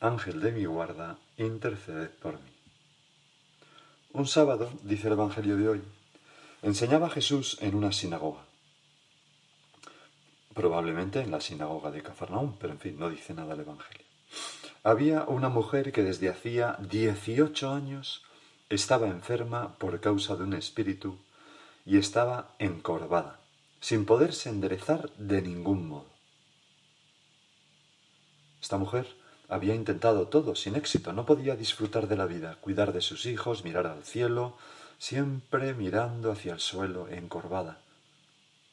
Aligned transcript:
Ángel 0.00 0.40
de 0.40 0.52
mi 0.52 0.64
guarda, 0.64 1.18
interceded 1.38 2.10
por 2.10 2.34
mí. 2.34 2.50
Un 4.12 4.26
sábado, 4.26 4.70
dice 4.82 5.08
el 5.08 5.14
Evangelio 5.14 5.56
de 5.56 5.68
hoy, 5.68 5.82
enseñaba 6.62 7.10
Jesús 7.10 7.58
en 7.60 7.74
una 7.74 7.90
sinagoga. 7.90 8.44
Probablemente 10.54 11.20
en 11.20 11.30
la 11.32 11.40
sinagoga 11.40 11.90
de 11.90 12.02
Cafarnaúm, 12.02 12.56
pero 12.58 12.72
en 12.72 12.78
fin, 12.78 12.98
no 12.98 13.10
dice 13.10 13.34
nada 13.34 13.54
el 13.54 13.60
Evangelio. 13.60 14.06
Había 14.84 15.24
una 15.24 15.48
mujer 15.48 15.90
que 15.92 16.04
desde 16.04 16.28
hacía 16.28 16.76
18 16.78 17.72
años 17.72 18.22
estaba 18.68 19.08
enferma 19.08 19.78
por 19.78 20.00
causa 20.00 20.36
de 20.36 20.44
un 20.44 20.54
espíritu 20.54 21.18
y 21.84 21.98
estaba 21.98 22.54
encorvada, 22.58 23.40
sin 23.80 24.04
poderse 24.04 24.48
enderezar 24.48 25.10
de 25.16 25.42
ningún 25.42 25.88
modo. 25.88 26.06
Esta 28.60 28.78
mujer 28.78 29.06
había 29.48 29.74
intentado 29.74 30.28
todo 30.28 30.54
sin 30.54 30.76
éxito, 30.76 31.12
no 31.12 31.24
podía 31.24 31.56
disfrutar 31.56 32.06
de 32.06 32.16
la 32.16 32.26
vida, 32.26 32.56
cuidar 32.60 32.92
de 32.92 33.00
sus 33.00 33.26
hijos, 33.26 33.64
mirar 33.64 33.86
al 33.86 34.04
cielo, 34.04 34.56
siempre 34.98 35.74
mirando 35.74 36.30
hacia 36.30 36.52
el 36.52 36.60
suelo, 36.60 37.08
encorvada. 37.08 37.78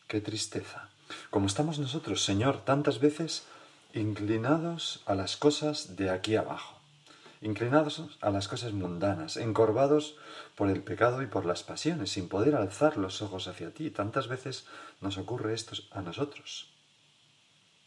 Qué 0.07 0.21
tristeza. 0.21 0.89
Como 1.29 1.47
estamos 1.47 1.79
nosotros, 1.79 2.23
Señor, 2.23 2.65
tantas 2.65 2.99
veces 2.99 3.45
inclinados 3.93 5.01
a 5.05 5.15
las 5.15 5.37
cosas 5.37 5.95
de 5.95 6.09
aquí 6.09 6.35
abajo, 6.35 6.77
inclinados 7.41 8.01
a 8.21 8.29
las 8.29 8.47
cosas 8.47 8.73
mundanas, 8.73 9.37
encorvados 9.37 10.17
por 10.55 10.69
el 10.69 10.81
pecado 10.83 11.21
y 11.21 11.27
por 11.27 11.45
las 11.45 11.63
pasiones, 11.63 12.11
sin 12.11 12.27
poder 12.27 12.55
alzar 12.55 12.97
los 12.97 13.21
ojos 13.21 13.47
hacia 13.47 13.71
ti. 13.71 13.89
Tantas 13.91 14.27
veces 14.27 14.65
nos 14.99 15.17
ocurre 15.17 15.53
esto 15.53 15.75
a 15.91 16.01
nosotros. 16.01 16.69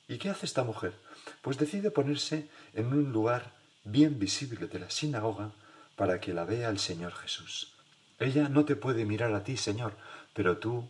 ¿Y 0.07 0.17
qué 0.19 0.31
hace 0.31 0.47
esta 0.47 0.65
mujer? 0.65 0.95
Pues 1.43 1.59
decide 1.59 1.91
ponerse 1.91 2.49
en 2.75 2.87
un 2.93 3.13
lugar 3.13 3.53
bien 3.85 4.19
visible 4.19 4.67
de 4.67 4.79
la 4.79 4.91
sinagoga 4.91 5.53
para 5.97 6.21
que 6.21 6.35
la 6.35 6.45
vea 6.45 6.69
el 6.69 6.79
Señor 6.79 7.13
Jesús. 7.15 7.73
Ella 8.19 8.49
no 8.49 8.65
te 8.65 8.77
puede 8.77 9.05
mirar 9.05 9.33
a 9.35 9.45
ti, 9.45 9.57
Señor, 9.57 9.95
pero 10.35 10.59
tú 10.59 10.89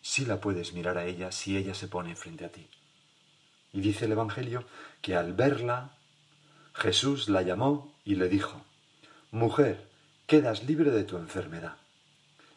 sí 0.00 0.24
la 0.24 0.40
puedes 0.40 0.72
mirar 0.72 0.98
a 0.98 1.06
ella 1.06 1.32
si 1.32 1.56
ella 1.56 1.74
se 1.74 1.88
pone 1.88 2.16
frente 2.16 2.44
a 2.44 2.52
ti. 2.52 2.66
Y 3.72 3.80
dice 3.80 4.06
el 4.06 4.12
Evangelio 4.12 4.64
que 5.02 5.16
al 5.16 5.32
verla, 5.34 5.92
Jesús 6.74 7.28
la 7.28 7.42
llamó 7.42 7.94
y 8.04 8.14
le 8.14 8.28
dijo, 8.28 8.62
Mujer, 9.30 9.86
quedas 10.26 10.64
libre 10.64 10.90
de 10.90 11.04
tu 11.04 11.16
enfermedad. 11.16 11.76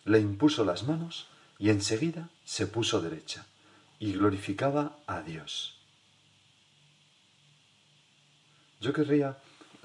Le 0.06 0.19
impuso 0.19 0.63
las 0.63 0.83
manos 0.83 1.28
y 1.59 1.69
enseguida 1.69 2.30
se 2.45 2.67
puso 2.67 3.02
derecha 3.02 3.45
y 4.00 4.13
glorificaba 4.13 4.97
a 5.06 5.22
Dios. 5.22 5.80
Yo 8.81 8.93
querría, 8.93 9.37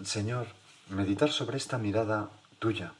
Señor, 0.02 0.47
meditar 0.89 1.30
sobre 1.30 1.58
esta 1.58 1.77
mirada 1.77 2.30
tuya 2.58 2.94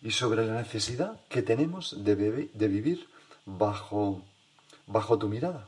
y 0.00 0.12
sobre 0.12 0.46
la 0.46 0.54
necesidad 0.54 1.18
que 1.28 1.42
tenemos 1.42 2.04
de, 2.04 2.14
vivir 2.14 3.08
bajo, 3.44 4.22
bajo 4.86 5.18
tu 5.18 5.26
mirada, 5.26 5.66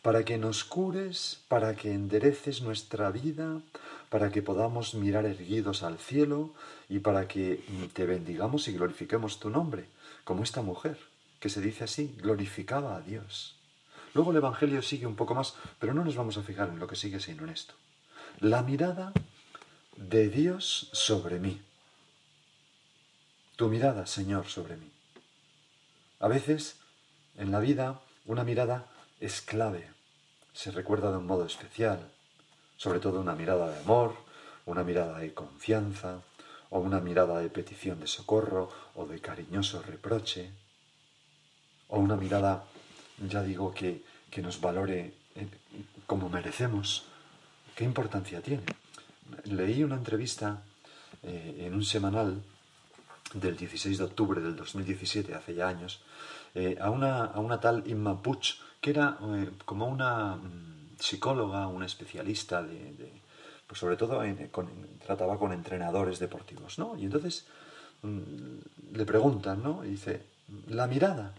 para 0.00 0.24
que 0.24 0.38
nos 0.38 0.62
cures, 0.62 1.40
para 1.48 1.74
que 1.74 1.92
endereces 1.92 2.62
nuestra 2.62 3.10
vida, 3.10 3.60
para 4.10 4.30
que 4.30 4.42
podamos 4.42 4.94
mirar 4.94 5.26
erguidos 5.26 5.82
al 5.82 5.98
cielo 5.98 6.54
y 6.88 7.00
para 7.00 7.26
que 7.26 7.64
te 7.94 8.06
bendigamos 8.06 8.68
y 8.68 8.74
glorifiquemos 8.74 9.40
tu 9.40 9.50
nombre, 9.50 9.86
como 10.22 10.44
esta 10.44 10.62
mujer, 10.62 11.00
que 11.40 11.48
se 11.48 11.60
dice 11.60 11.82
así, 11.82 12.14
glorificaba 12.18 12.94
a 12.94 13.00
Dios. 13.00 13.56
Luego 14.14 14.30
el 14.30 14.36
Evangelio 14.36 14.82
sigue 14.82 15.06
un 15.06 15.16
poco 15.16 15.34
más, 15.34 15.56
pero 15.80 15.94
no 15.94 16.04
nos 16.04 16.14
vamos 16.14 16.38
a 16.38 16.44
fijar 16.44 16.68
en 16.68 16.78
lo 16.78 16.86
que 16.86 16.94
sigue 16.94 17.18
sino 17.18 17.42
en 17.42 17.50
esto 17.50 17.74
la 18.44 18.62
mirada 18.62 19.14
de 19.96 20.28
Dios 20.28 20.90
sobre 20.92 21.38
mí. 21.38 21.62
Tu 23.56 23.70
mirada, 23.70 24.04
Señor, 24.04 24.48
sobre 24.48 24.76
mí. 24.76 24.90
A 26.20 26.28
veces, 26.28 26.76
en 27.38 27.50
la 27.50 27.60
vida, 27.60 28.02
una 28.26 28.44
mirada 28.44 28.84
es 29.18 29.40
clave. 29.40 29.88
Se 30.52 30.70
recuerda 30.72 31.10
de 31.10 31.16
un 31.16 31.26
modo 31.26 31.46
especial, 31.46 32.06
sobre 32.76 33.00
todo 33.00 33.18
una 33.18 33.34
mirada 33.34 33.70
de 33.70 33.80
amor, 33.80 34.14
una 34.66 34.84
mirada 34.84 35.20
de 35.20 35.32
confianza, 35.32 36.20
o 36.68 36.80
una 36.80 37.00
mirada 37.00 37.38
de 37.38 37.48
petición 37.48 37.98
de 37.98 38.08
socorro 38.08 38.68
o 38.94 39.06
de 39.06 39.20
cariñoso 39.20 39.80
reproche, 39.80 40.50
o 41.88 41.98
una 41.98 42.16
mirada, 42.16 42.66
ya 43.26 43.42
digo, 43.42 43.72
que, 43.72 44.04
que 44.30 44.42
nos 44.42 44.60
valore 44.60 45.14
eh, 45.34 45.48
como 46.06 46.28
merecemos, 46.28 47.06
¿Qué 47.74 47.82
importancia 47.82 48.40
tiene? 48.40 48.62
Leí 49.44 49.82
una 49.82 49.96
entrevista 49.96 50.62
eh, 51.24 51.64
en 51.66 51.74
un 51.74 51.84
semanal 51.84 52.40
del 53.34 53.56
16 53.56 53.98
de 53.98 54.04
octubre 54.04 54.40
del 54.40 54.54
2017, 54.54 55.34
hace 55.34 55.54
ya 55.56 55.66
años, 55.68 56.00
eh, 56.54 56.76
a, 56.80 56.90
una, 56.90 57.24
a, 57.24 57.40
una, 57.40 57.58
tal 57.58 57.82
Inma 57.86 58.22
Puch, 58.22 58.60
que 58.80 58.90
era 58.90 59.18
eh, 59.20 59.50
como 59.64 59.88
una 59.88 60.36
mm, 60.36 60.98
psicóloga, 61.00 61.66
una 61.66 61.86
especialista 61.86 62.62
de, 62.62 63.10
pues 63.66 63.80
sobre 63.80 63.96
todo 63.96 64.22
trataba 65.04 65.36
con 65.36 65.52
entrenadores 65.52 66.20
deportivos, 66.20 66.78
¿no? 66.78 66.96
Y 66.96 67.06
entonces 67.06 67.44
mm, 68.02 68.96
le 68.96 69.04
preguntan, 69.04 69.64
¿no? 69.64 69.84
Y 69.84 69.90
dice, 69.90 70.22
la 70.68 70.86
mirada, 70.86 71.34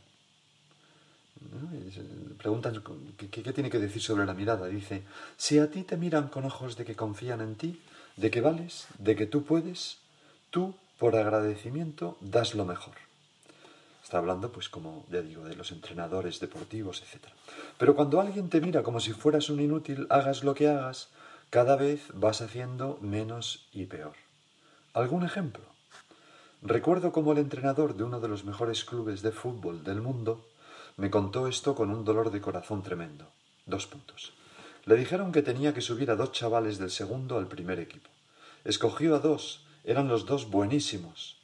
preguntan 2.38 2.84
¿qué, 3.18 3.54
tiene 3.54 3.70
que 3.70 3.80
decir 3.80 4.02
sobre 4.02 4.26
la 4.26 4.34
mirada. 4.34 4.68
Dice, 4.68 5.04
si 5.38 5.60
a 5.60 5.70
ti 5.70 5.84
te 5.84 5.98
miran 5.98 6.28
con 6.28 6.46
ojos 6.46 6.78
de 6.78 6.86
que 6.86 6.96
confían 6.96 7.42
en 7.42 7.56
ti, 7.56 7.82
de 8.18 8.32
que 8.32 8.42
vales, 8.42 8.88
de 8.98 9.16
que 9.16 9.26
tú 9.26 9.44
puedes, 9.44 9.98
tú, 10.50 10.76
por 11.00 11.16
agradecimiento, 11.16 12.18
das 12.22 12.56
lo 12.56 12.66
mejor. 12.66 12.96
Está 14.04 14.20
hablando, 14.20 14.52
pues, 14.52 14.70
como 14.70 15.06
ya 15.10 15.22
digo, 15.22 15.44
de 15.44 15.56
los 15.56 15.72
entrenadores 15.72 16.40
deportivos, 16.40 17.02
etc. 17.02 17.26
Pero 17.78 17.96
cuando 17.96 18.22
alguien 18.22 18.50
te 18.50 18.62
mira 18.62 18.84
como 18.84 19.00
si 19.00 19.14
fueras 19.14 19.50
un 19.50 19.60
inútil, 19.60 20.08
hagas 20.10 20.44
lo 20.44 20.54
que 20.54 20.68
hagas, 20.68 21.10
cada 21.50 21.76
vez 21.76 22.02
vas 22.14 22.42
haciendo 22.42 23.00
menos 23.02 23.68
y 23.74 23.86
peor. 23.86 24.14
¿Algún 24.94 25.26
ejemplo? 25.26 25.64
Recuerdo 26.62 27.12
como 27.12 27.32
el 27.32 27.38
entrenador 27.38 27.96
de 27.96 28.04
uno 28.04 28.20
de 28.20 28.28
los 28.28 28.46
mejores 28.46 28.86
clubes 28.86 29.22
de 29.22 29.32
fútbol 29.32 29.84
del 29.84 30.02
mundo 30.02 30.46
me 30.98 31.10
contó 31.10 31.48
esto 31.48 31.76
con 31.76 31.90
un 31.90 32.06
dolor 32.06 32.32
de 32.32 32.40
corazón 32.40 32.82
tremendo. 32.82 33.28
Dos 33.66 33.86
puntos. 33.86 34.32
Le 34.86 34.96
dijeron 34.96 35.34
que 35.34 35.42
tenía 35.42 35.74
que 35.74 35.82
subir 35.82 36.10
a 36.10 36.16
dos 36.16 36.32
chavales 36.32 36.78
del 36.78 36.90
segundo 36.90 37.38
al 37.38 37.48
primer 37.48 37.80
equipo. 37.80 38.10
Escogió 38.64 39.16
a 39.16 39.20
dos, 39.20 39.66
eran 39.84 40.08
los 40.08 40.26
dos 40.26 40.50
buenísimos. 40.50 41.38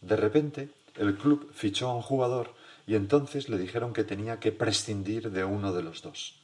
De 0.00 0.14
repente, 0.16 0.70
el 0.94 1.16
club 1.16 1.50
fichó 1.52 1.88
a 1.88 1.94
un 1.96 2.02
jugador 2.02 2.54
y 2.86 2.94
entonces 2.94 3.48
le 3.48 3.58
dijeron 3.58 3.92
que 3.92 4.04
tenía 4.04 4.38
que 4.38 4.52
prescindir 4.52 5.32
de 5.32 5.44
uno 5.44 5.72
de 5.72 5.82
los 5.82 6.02
dos. 6.02 6.36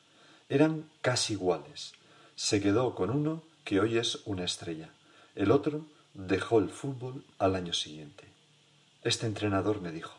Eran 0.49 0.91
casi 1.01 1.35
iguales. 1.35 1.93
Se 2.35 2.61
quedó 2.61 2.95
con 2.97 3.11
uno 3.11 3.43
que 3.63 3.79
hoy 3.79 3.99
es 3.99 4.21
una 4.25 4.45
estrella. 4.45 4.91
El 5.37 5.53
otro 5.53 5.85
dejó 6.15 6.59
el 6.59 6.71
fútbol 6.71 7.23
al 7.39 7.55
año 7.55 7.73
siguiente. 7.73 8.25
Este 9.05 9.27
entrenador 9.27 9.81
me 9.81 9.93
dijo, 9.93 10.15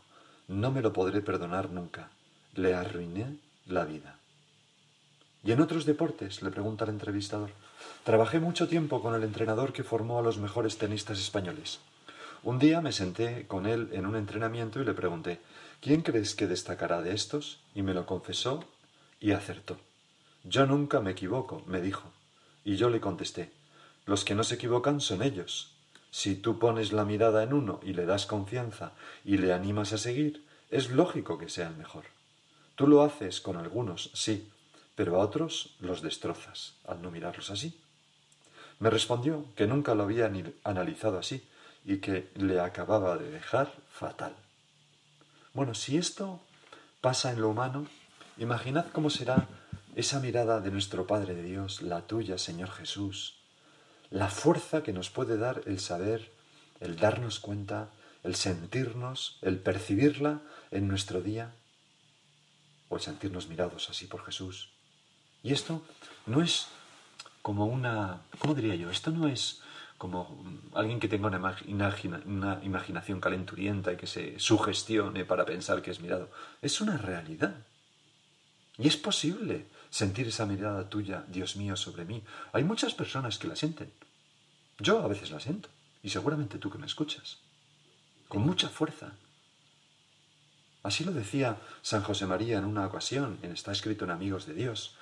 no 0.47 0.71
me 0.71 0.81
lo 0.81 0.93
podré 0.93 1.21
perdonar 1.21 1.69
nunca 1.69 2.11
le 2.55 2.73
arruiné 2.73 3.37
la 3.67 3.85
vida. 3.85 4.17
¿Y 5.43 5.51
en 5.51 5.61
otros 5.61 5.85
deportes? 5.85 6.41
le 6.41 6.51
pregunta 6.51 6.83
el 6.83 6.91
entrevistador. 6.91 7.51
Trabajé 8.03 8.39
mucho 8.39 8.67
tiempo 8.67 9.01
con 9.01 9.15
el 9.15 9.23
entrenador 9.23 9.71
que 9.71 9.83
formó 9.83 10.19
a 10.19 10.21
los 10.21 10.37
mejores 10.37 10.77
tenistas 10.77 11.19
españoles. 11.19 11.79
Un 12.43 12.59
día 12.59 12.81
me 12.81 12.91
senté 12.91 13.47
con 13.47 13.65
él 13.65 13.89
en 13.91 14.05
un 14.05 14.15
entrenamiento 14.15 14.81
y 14.81 14.85
le 14.85 14.93
pregunté 14.93 15.39
¿Quién 15.81 16.01
crees 16.01 16.35
que 16.35 16.47
destacará 16.47 17.01
de 17.01 17.13
estos? 17.13 17.59
Y 17.73 17.83
me 17.83 17.93
lo 17.93 18.05
confesó 18.05 18.65
y 19.19 19.31
acertó. 19.31 19.77
Yo 20.43 20.65
nunca 20.65 20.99
me 20.99 21.11
equivoco, 21.11 21.63
me 21.67 21.81
dijo. 21.81 22.11
Y 22.65 22.75
yo 22.75 22.89
le 22.89 22.99
contesté 22.99 23.51
Los 24.05 24.25
que 24.25 24.35
no 24.35 24.43
se 24.43 24.55
equivocan 24.55 24.99
son 24.99 25.21
ellos. 25.21 25.73
Si 26.11 26.35
tú 26.35 26.59
pones 26.59 26.91
la 26.91 27.05
mirada 27.05 27.43
en 27.43 27.53
uno 27.53 27.79
y 27.83 27.93
le 27.93 28.05
das 28.05 28.25
confianza 28.25 28.93
y 29.23 29.37
le 29.37 29.53
animas 29.53 29.93
a 29.93 29.97
seguir, 29.97 30.43
es 30.69 30.89
lógico 30.89 31.37
que 31.37 31.49
sea 31.49 31.67
el 31.67 31.77
mejor. 31.77 32.05
Tú 32.79 32.87
lo 32.87 33.03
haces 33.03 33.41
con 33.41 33.57
algunos, 33.57 34.09
sí, 34.13 34.49
pero 34.95 35.17
a 35.17 35.19
otros 35.19 35.75
los 35.81 36.01
destrozas 36.01 36.75
al 36.87 37.01
no 37.01 37.11
mirarlos 37.11 37.49
así. 37.49 37.77
Me 38.79 38.89
respondió 38.89 39.43
que 39.57 39.67
nunca 39.67 39.95
lo 39.95 40.03
había 40.03 40.31
analizado 40.63 41.19
así 41.19 41.45
y 41.83 41.97
que 41.97 42.29
le 42.35 42.61
acababa 42.61 43.17
de 43.17 43.31
dejar 43.31 43.69
fatal. 43.91 44.33
Bueno, 45.53 45.73
si 45.73 45.97
esto 45.97 46.39
pasa 47.01 47.33
en 47.33 47.41
lo 47.41 47.49
humano, 47.49 47.85
imaginad 48.37 48.85
cómo 48.93 49.09
será 49.09 49.49
esa 49.97 50.21
mirada 50.21 50.61
de 50.61 50.71
nuestro 50.71 51.05
Padre 51.05 51.35
de 51.35 51.43
Dios, 51.43 51.81
la 51.81 52.07
tuya, 52.07 52.37
Señor 52.37 52.71
Jesús, 52.71 53.35
la 54.09 54.29
fuerza 54.29 54.83
que 54.83 54.93
nos 54.93 55.09
puede 55.09 55.37
dar 55.37 55.63
el 55.65 55.81
saber, 55.81 56.31
el 56.79 56.95
darnos 56.95 57.41
cuenta, 57.41 57.89
el 58.23 58.35
sentirnos, 58.35 59.37
el 59.41 59.57
percibirla 59.57 60.39
en 60.71 60.87
nuestro 60.87 61.21
día, 61.21 61.51
o 62.89 62.95
el 62.95 63.01
sentirnos 63.01 63.47
mirados 63.47 63.89
así 63.89 64.05
por 64.07 64.25
Jesús. 64.25 64.69
Y 65.43 65.53
esto 65.53 65.81
no 66.25 66.41
es 66.41 66.67
como 67.41 67.65
una, 67.65 68.21
¿cómo 68.39 68.53
diría 68.53 68.75
yo? 68.75 68.89
Esto 68.89 69.11
no 69.11 69.27
es 69.27 69.61
como 69.97 70.61
alguien 70.73 70.99
que 70.99 71.07
tenga 71.07 71.27
una, 71.27 71.57
una, 72.25 72.59
imaginación 72.63 73.19
calenturienta 73.19 73.93
y 73.93 73.97
que 73.97 74.07
se 74.07 74.39
sugestione 74.39 75.25
para 75.25 75.45
pensar 75.45 75.81
que 75.81 75.91
es 75.91 75.99
mirado. 75.99 76.29
Es 76.61 76.81
una 76.81 76.97
realidad. 76.97 77.55
Y 78.77 78.87
es 78.87 78.95
posible 78.95 79.65
sentir 79.89 80.27
esa 80.27 80.45
mirada 80.45 80.89
tuya, 80.89 81.25
Dios 81.27 81.57
mío, 81.57 81.75
sobre 81.75 82.05
mí. 82.05 82.23
Hay 82.53 82.63
muchas 82.63 82.93
personas 82.93 83.37
que 83.37 83.47
la 83.47 83.57
sienten. 83.57 83.91
Yo 84.79 84.99
a 84.99 85.07
veces 85.07 85.31
la 85.31 85.39
siento. 85.39 85.69
Y 86.01 86.09
seguramente 86.09 86.59
tú 86.59 86.69
que 86.69 86.77
me 86.77 86.85
escuchas. 86.85 87.39
Con 88.29 88.43
mucha 88.43 88.69
fuerza. 88.69 89.11
Así 90.83 91.03
lo 91.03 91.11
decía 91.11 91.57
San 91.81 92.03
José 92.03 92.25
María 92.25 92.57
en 92.57 92.65
una 92.65 92.85
ocasión, 92.85 93.37
en 93.41 93.51
está 93.51 93.71
escrito 93.71 94.05
en 94.05 94.11
Amigos 94.11 94.45
de 94.45 94.53
Dios. 94.53 94.95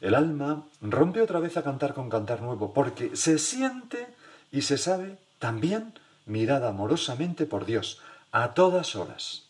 El 0.00 0.14
alma 0.14 0.66
rompe 0.80 1.20
otra 1.20 1.38
vez 1.38 1.56
a 1.56 1.62
cantar 1.62 1.94
con 1.94 2.10
cantar 2.10 2.42
nuevo, 2.42 2.74
porque 2.74 3.14
se 3.14 3.38
siente 3.38 4.08
y 4.50 4.62
se 4.62 4.78
sabe 4.78 5.18
también 5.38 5.94
mirada 6.26 6.70
amorosamente 6.70 7.46
por 7.46 7.66
Dios, 7.66 8.00
a 8.32 8.54
todas 8.54 8.96
horas. 8.96 9.44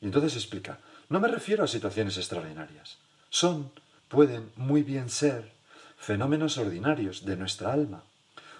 Y 0.00 0.06
entonces 0.06 0.34
explica, 0.34 0.78
no 1.08 1.20
me 1.20 1.28
refiero 1.28 1.64
a 1.64 1.68
situaciones 1.68 2.16
extraordinarias, 2.18 2.98
son, 3.30 3.70
pueden 4.08 4.50
muy 4.56 4.82
bien 4.82 5.08
ser, 5.08 5.52
fenómenos 5.96 6.58
ordinarios 6.58 7.24
de 7.24 7.36
nuestra 7.36 7.72
alma, 7.72 8.02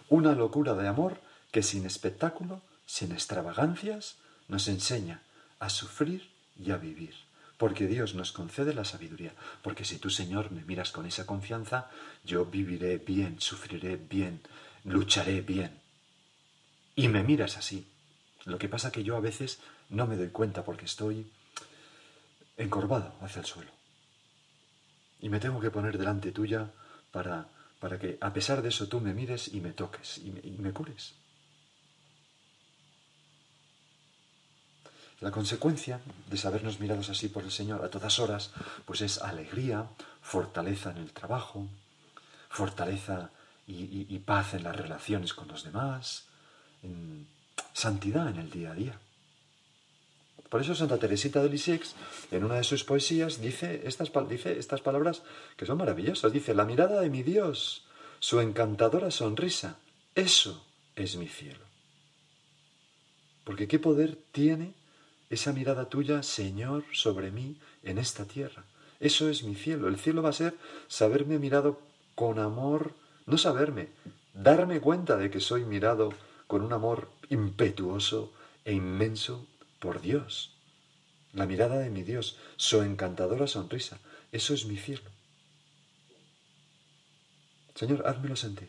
una 0.08 0.32
locura 0.32 0.74
de 0.74 0.88
amor 0.88 1.20
que 1.50 1.62
sin 1.62 1.84
espectáculo, 1.84 2.62
sin 2.86 3.12
extravagancias, 3.12 4.16
nos 4.48 4.68
enseña 4.68 5.20
a 5.62 5.70
sufrir 5.70 6.28
y 6.58 6.72
a 6.72 6.76
vivir 6.76 7.14
porque 7.62 7.86
Dios 7.86 8.16
nos 8.16 8.32
concede 8.32 8.74
la 8.74 8.84
sabiduría, 8.84 9.34
porque 9.62 9.84
si 9.84 9.98
tú, 9.98 10.10
Señor, 10.10 10.50
me 10.50 10.64
miras 10.64 10.90
con 10.90 11.06
esa 11.06 11.26
confianza, 11.26 11.88
yo 12.24 12.44
viviré 12.44 12.98
bien, 12.98 13.40
sufriré 13.40 13.94
bien, 13.94 14.40
lucharé 14.82 15.42
bien. 15.42 15.70
Y 16.96 17.06
me 17.06 17.22
miras 17.22 17.56
así. 17.56 17.86
Lo 18.46 18.58
que 18.58 18.68
pasa 18.68 18.90
que 18.90 19.04
yo 19.04 19.14
a 19.16 19.20
veces 19.20 19.60
no 19.90 20.08
me 20.08 20.16
doy 20.16 20.30
cuenta 20.30 20.64
porque 20.64 20.86
estoy 20.86 21.24
encorvado 22.56 23.14
hacia 23.20 23.38
el 23.38 23.46
suelo. 23.46 23.70
Y 25.20 25.28
me 25.28 25.38
tengo 25.38 25.60
que 25.60 25.70
poner 25.70 25.98
delante 25.98 26.32
tuya 26.32 26.68
para, 27.12 27.46
para 27.78 27.96
que 27.96 28.18
a 28.20 28.32
pesar 28.32 28.60
de 28.62 28.70
eso 28.70 28.88
tú 28.88 29.00
me 29.00 29.14
mires 29.14 29.46
y 29.46 29.60
me 29.60 29.70
toques 29.70 30.18
y 30.18 30.32
me 30.32 30.72
cures. 30.72 31.14
La 35.22 35.30
consecuencia 35.30 36.00
de 36.28 36.36
sabernos 36.36 36.80
mirados 36.80 37.08
así 37.08 37.28
por 37.28 37.44
el 37.44 37.52
Señor 37.52 37.84
a 37.84 37.90
todas 37.90 38.18
horas, 38.18 38.50
pues 38.84 39.02
es 39.02 39.22
alegría, 39.22 39.86
fortaleza 40.20 40.90
en 40.90 40.96
el 40.96 41.12
trabajo, 41.12 41.68
fortaleza 42.50 43.30
y, 43.68 44.18
paz 44.18 44.54
en 44.54 44.64
las 44.64 44.74
relaciones 44.74 45.32
con 45.32 45.46
los 45.46 45.62
demás, 45.62 46.26
santidad 47.72 48.28
en 48.30 48.38
el 48.38 48.50
día 48.50 48.72
a 48.72 48.74
día. 48.74 48.98
Por 50.48 50.60
eso 50.60 50.74
Santa 50.74 50.98
Teresita 50.98 51.40
de 51.40 51.48
Lisieux, 51.48 51.94
en 52.32 52.42
una 52.42 52.56
de 52.56 52.64
sus 52.64 52.82
poesías, 52.82 53.40
dice 53.40 53.82
estas, 53.86 54.10
dice 54.28 54.58
estas 54.58 54.80
palabras 54.80 55.22
que 55.56 55.66
son 55.66 55.78
maravillosas. 55.78 56.32
Dice, 56.32 56.52
la 56.52 56.64
mirada 56.64 57.00
de 57.00 57.10
mi 57.10 57.22
Dios, 57.22 57.86
su 58.18 58.40
encantadora 58.40 59.12
sonrisa, 59.12 59.78
eso 60.16 60.66
es 60.96 61.14
mi 61.14 61.28
cielo. 61.28 61.64
Porque 63.44 63.68
qué 63.68 63.78
poder 63.78 64.18
tiene 64.32 64.81
esa 65.32 65.54
mirada 65.54 65.88
tuya, 65.88 66.22
Señor, 66.22 66.84
sobre 66.92 67.30
mí 67.30 67.56
en 67.82 67.96
esta 67.96 68.26
tierra. 68.26 68.64
Eso 69.00 69.30
es 69.30 69.44
mi 69.44 69.54
cielo. 69.54 69.88
El 69.88 69.98
cielo 69.98 70.22
va 70.22 70.28
a 70.28 70.34
ser 70.34 70.54
saberme 70.88 71.38
mirado 71.38 71.80
con 72.14 72.38
amor, 72.38 72.92
no 73.24 73.38
saberme, 73.38 73.88
darme 74.34 74.80
cuenta 74.80 75.16
de 75.16 75.30
que 75.30 75.40
soy 75.40 75.64
mirado 75.64 76.12
con 76.46 76.60
un 76.60 76.74
amor 76.74 77.08
impetuoso 77.30 78.32
e 78.66 78.74
inmenso 78.74 79.46
por 79.80 80.02
Dios. 80.02 80.54
La 81.32 81.46
mirada 81.46 81.78
de 81.78 81.88
mi 81.88 82.02
Dios, 82.02 82.36
su 82.56 82.82
encantadora 82.82 83.46
sonrisa. 83.46 83.98
Eso 84.32 84.52
es 84.52 84.66
mi 84.66 84.76
cielo. 84.76 85.08
Señor, 87.74 88.06
házmelo 88.06 88.36
sentir. 88.36 88.68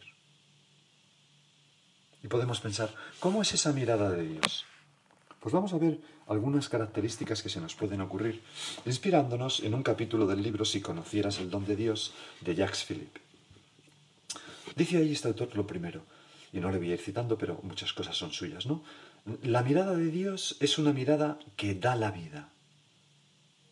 Y 2.24 2.28
podemos 2.28 2.62
pensar, 2.62 2.96
¿cómo 3.20 3.42
es 3.42 3.54
esa 3.54 3.74
mirada 3.74 4.10
de 4.12 4.24
Dios? 4.24 4.66
Pues 5.44 5.52
vamos 5.52 5.74
a 5.74 5.78
ver 5.78 6.00
algunas 6.28 6.70
características 6.70 7.44
que 7.44 7.50
se 7.50 7.60
nos 7.60 7.76
pueden 7.76 8.00
ocurrir, 8.00 8.42
inspirándonos 8.86 9.60
en 9.60 9.74
un 9.74 9.84
capítulo 9.84 10.26
del 10.26 10.42
libro 10.42 10.64
Si 10.64 10.80
conocieras 10.80 11.38
el 11.40 11.50
don 11.50 11.66
de 11.66 11.76
Dios 11.76 12.14
de 12.40 12.56
Jacques 12.56 12.86
Philippe. 12.86 13.20
Dice 14.78 14.96
ahí 14.96 15.12
este 15.12 15.28
autor 15.28 15.54
lo 15.54 15.68
primero, 15.68 16.04
y 16.54 16.62
no 16.62 16.72
le 16.72 16.78
voy 16.78 16.92
a 16.92 16.94
ir 16.94 17.02
citando, 17.02 17.38
pero 17.38 17.60
muchas 17.64 17.92
cosas 17.92 18.16
son 18.16 18.32
suyas, 18.32 18.66
¿no? 18.68 18.86
La 19.44 19.64
mirada 19.64 19.98
de 19.98 20.10
Dios 20.12 20.56
es 20.62 20.78
una 20.78 20.94
mirada 20.94 21.38
que 21.58 21.76
da 21.76 21.98
la 21.98 22.12
vida, 22.12 22.48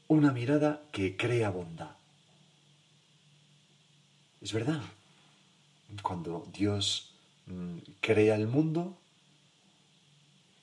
una 0.09 0.33
mirada 0.33 0.81
que 0.91 1.15
crea 1.15 1.51
bondad. 1.51 1.95
Es 4.41 4.51
verdad, 4.51 4.81
cuando 6.03 6.45
Dios 6.51 7.13
mm, 7.45 7.77
crea 8.01 8.35
el 8.35 8.47
mundo, 8.47 8.97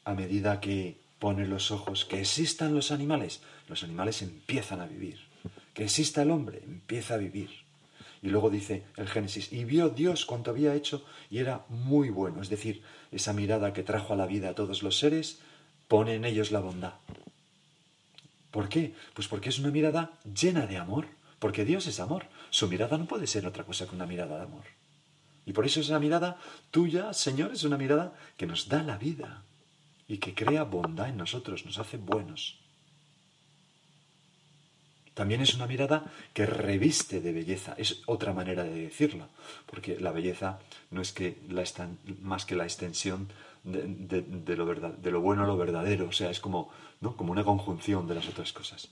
a 0.09 0.15
medida 0.15 0.59
que 0.59 0.97
pone 1.19 1.47
los 1.47 1.71
ojos 1.71 2.07
que 2.07 2.21
existan 2.21 2.75
los 2.75 2.93
animales, 2.93 3.43
los 3.69 3.83
animales 3.83 4.23
empiezan 4.23 4.81
a 4.81 4.87
vivir. 4.87 5.19
Que 5.75 5.85
exista 5.85 6.23
el 6.23 6.31
hombre, 6.31 6.63
empieza 6.65 7.13
a 7.13 7.19
vivir. 7.19 7.51
Y 8.23 8.31
luego 8.31 8.49
dice 8.49 8.85
el 8.97 9.07
Génesis, 9.07 9.53
y 9.53 9.65
vio 9.65 9.91
Dios 9.91 10.25
cuanto 10.25 10.51
había 10.51 10.75
hecho 10.75 11.05
y 11.31 11.41
era 11.41 11.67
muy 11.69 12.09
bueno. 12.09 12.41
Es 12.41 12.49
decir, 12.49 12.83
esa 13.13 13.35
mirada 13.35 13.75
que 13.75 13.83
trajo 13.83 14.15
a 14.15 14.17
la 14.17 14.25
vida 14.25 14.49
a 14.49 14.55
todos 14.55 14.83
los 14.83 14.99
seres, 14.99 15.41
pone 15.89 16.15
en 16.15 16.25
ellos 16.25 16.53
la 16.53 16.61
bondad. 16.61 16.95
¿Por 18.51 18.71
qué? 18.71 18.95
Pues 19.13 19.29
porque 19.29 19.51
es 19.51 19.59
una 19.59 19.71
mirada 19.71 20.13
llena 20.25 20.67
de 20.67 20.79
amor, 20.79 21.07
porque 21.39 21.67
Dios 21.67 21.87
es 21.87 22.01
amor. 22.01 22.25
Su 22.49 22.67
mirada 22.67 22.97
no 22.97 23.05
puede 23.05 23.27
ser 23.27 23.47
otra 23.47 23.65
cosa 23.65 23.87
que 23.87 23.95
una 23.95 24.07
mirada 24.07 24.39
de 24.39 24.45
amor. 24.45 24.65
Y 25.45 25.53
por 25.53 25.67
eso 25.67 25.81
es 25.81 25.91
una 25.91 26.01
mirada 26.01 26.39
tuya, 26.71 27.13
Señor, 27.13 27.53
es 27.53 27.65
una 27.65 27.77
mirada 27.77 28.15
que 28.39 28.47
nos 28.47 28.71
da 28.71 28.83
la 28.83 28.97
vida 28.97 29.45
y 30.09 30.19
que 30.19 30.35
crea 30.35 30.65
bondad 30.65 31.11
en 31.11 31.19
nosotros, 31.19 31.67
nos 31.67 31.79
hace 31.79 31.99
buenos. 31.99 32.59
También 35.13 35.41
es 35.41 35.55
una 35.55 35.67
mirada 35.67 36.13
que 36.33 36.47
reviste 36.47 37.21
de 37.21 37.33
belleza, 37.33 37.75
es 37.77 38.03
otra 38.07 38.33
manera 38.33 38.65
de 38.65 38.83
decirlo, 38.83 39.27
porque 39.67 39.99
la 39.99 40.13
belleza 40.13 40.61
no 40.91 41.03
es 41.03 41.13
que 41.13 41.39
la 41.49 41.65
más 42.23 42.47
que 42.47 42.55
la 42.55 42.65
extensión 42.65 43.29
de, 43.65 44.57
lo 44.57 44.67
de, 44.67 45.11
lo 45.11 45.21
bueno 45.21 45.43
a 45.43 45.47
lo 45.47 45.57
verdadero, 45.57 46.09
o 46.09 46.13
sea, 46.13 46.31
es 46.31 46.41
como, 46.41 46.71
¿no? 47.01 47.17
como 47.17 47.33
una 47.33 47.45
conjunción 47.45 48.07
de 48.07 48.15
las 48.15 48.29
otras 48.29 48.53
cosas. 48.53 48.89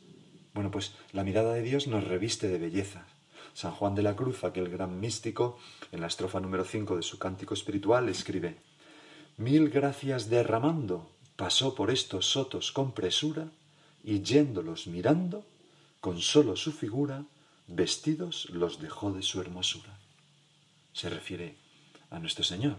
Bueno, 0.53 0.71
pues 0.71 0.95
la 1.13 1.23
mirada 1.23 1.55
de 1.55 1.63
Dios 1.63 1.87
nos 1.87 2.05
reviste 2.05 2.49
de 2.49 2.59
belleza. 2.59 3.07
San 3.55 3.73
Juan 3.73 3.95
de 3.95 4.03
la 4.03 4.17
Cruz, 4.17 4.43
aquel 4.45 4.69
gran 4.69 4.99
místico, 4.99 5.59
en 5.93 6.01
la 6.01 6.09
estrofa 6.09 6.41
número 6.41 6.65
5 6.65 6.97
de 6.97 7.03
su 7.03 7.19
cántico 7.19 7.55
espiritual, 7.55 8.09
escribe, 8.09 8.57
Mil 9.39 9.69
gracias 9.69 10.31
derramando, 10.31 11.11
pasó 11.37 11.75
por 11.75 11.91
estos 11.91 12.25
sotos 12.25 12.73
con 12.73 12.93
presura, 12.93 13.51
y 14.03 14.23
yéndolos 14.23 14.87
mirando, 14.87 15.45
con 16.01 16.23
solo 16.23 16.57
su 16.57 16.73
figura, 16.73 17.23
vestidos 17.67 18.49
los 18.49 18.81
dejó 18.81 19.13
de 19.13 19.21
su 19.21 19.39
hermosura. 19.43 19.99
Se 20.95 21.11
refiere 21.11 21.55
a 22.09 22.19
nuestro 22.19 22.45
Señor. 22.45 22.79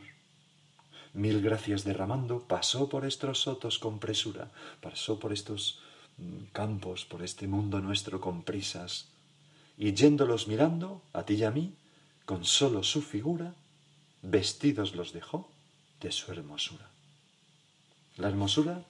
Mil 1.13 1.43
gracias 1.43 1.83
derramando, 1.83 2.39
pasó 2.47 2.89
por 2.89 3.05
estos 3.05 3.41
sotos 3.41 3.77
con 3.77 3.99
presura, 3.99 4.49
pasó 4.81 5.19
por 5.19 5.33
estos 5.33 5.79
mm, 6.17 6.45
campos, 6.53 7.05
por 7.05 7.21
este 7.21 7.47
mundo 7.47 7.81
nuestro 7.81 8.19
con 8.19 8.41
prisas, 8.41 9.09
y 9.77 9.93
yéndolos 9.93 10.47
mirando, 10.47 11.03
a 11.13 11.21
ti 11.21 11.35
y 11.35 11.43
a 11.43 11.51
mí, 11.51 11.75
con 12.25 12.45
solo 12.45 12.81
su 12.81 13.03
figura, 13.03 13.53
vestidos 14.23 14.95
los 14.95 15.13
dejó 15.13 15.51
de 16.01 16.11
su 16.11 16.31
hermosura. 16.31 16.89
La 18.17 18.29
hermosura 18.29 18.83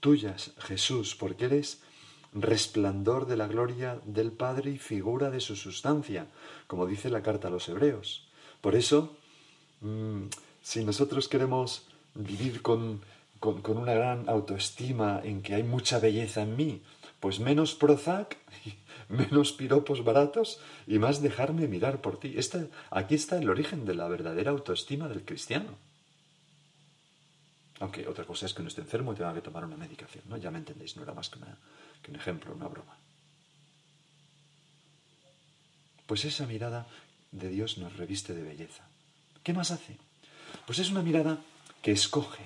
tuya, 0.00 0.36
Jesús, 0.58 1.14
porque 1.14 1.44
eres 1.44 1.80
resplandor 2.34 3.26
de 3.26 3.36
la 3.36 3.46
gloria 3.46 4.00
del 4.04 4.32
Padre 4.32 4.70
y 4.72 4.78
figura 4.78 5.30
de 5.30 5.40
su 5.40 5.54
sustancia, 5.56 6.26
como 6.66 6.86
dice 6.86 7.10
la 7.10 7.22
carta 7.22 7.48
a 7.48 7.50
los 7.50 7.68
hebreos. 7.68 8.26
Por 8.60 8.74
eso, 8.74 9.16
mm, 9.80 10.24
si 10.62 10.84
nosotros 10.84 11.28
queremos 11.28 11.86
vivir 12.14 12.62
con, 12.62 13.02
con, 13.38 13.76
una 13.76 13.94
gran 13.94 14.28
autoestima 14.28 15.20
en 15.22 15.42
que 15.42 15.54
hay 15.54 15.62
mucha 15.62 15.98
belleza 15.98 16.42
en 16.42 16.56
mí, 16.56 16.82
pues 17.20 17.38
menos 17.38 17.74
Prozac, 17.74 18.38
menos 19.08 19.52
piropos 19.52 20.04
baratos 20.04 20.60
y 20.86 20.98
más 20.98 21.22
dejarme 21.22 21.68
mirar 21.68 22.00
por 22.00 22.18
ti. 22.18 22.36
aquí 22.90 23.14
está 23.14 23.36
el 23.38 23.50
origen 23.50 23.84
de 23.84 23.94
la 23.94 24.08
verdadera 24.08 24.50
autoestima 24.50 25.08
del 25.08 25.24
cristiano. 25.24 25.91
Aunque 27.82 28.06
otra 28.06 28.24
cosa 28.24 28.46
es 28.46 28.54
que 28.54 28.62
no 28.62 28.68
esté 28.68 28.80
enfermo 28.80 29.12
y 29.12 29.16
tenga 29.16 29.34
que 29.34 29.40
tomar 29.40 29.64
una 29.64 29.76
medicación, 29.76 30.22
¿no? 30.28 30.36
Ya 30.36 30.52
me 30.52 30.58
entendéis, 30.58 30.96
no 30.96 31.02
era 31.02 31.14
más 31.14 31.28
que, 31.28 31.40
que 32.00 32.12
un 32.12 32.16
ejemplo, 32.16 32.54
una 32.54 32.68
broma. 32.68 32.96
Pues 36.06 36.24
esa 36.24 36.46
mirada 36.46 36.86
de 37.32 37.48
Dios 37.48 37.78
nos 37.78 37.96
reviste 37.96 38.34
de 38.34 38.44
belleza. 38.44 38.84
¿Qué 39.42 39.52
más 39.52 39.72
hace? 39.72 39.96
Pues 40.64 40.78
es 40.78 40.90
una 40.90 41.02
mirada 41.02 41.40
que 41.82 41.90
escoge, 41.90 42.44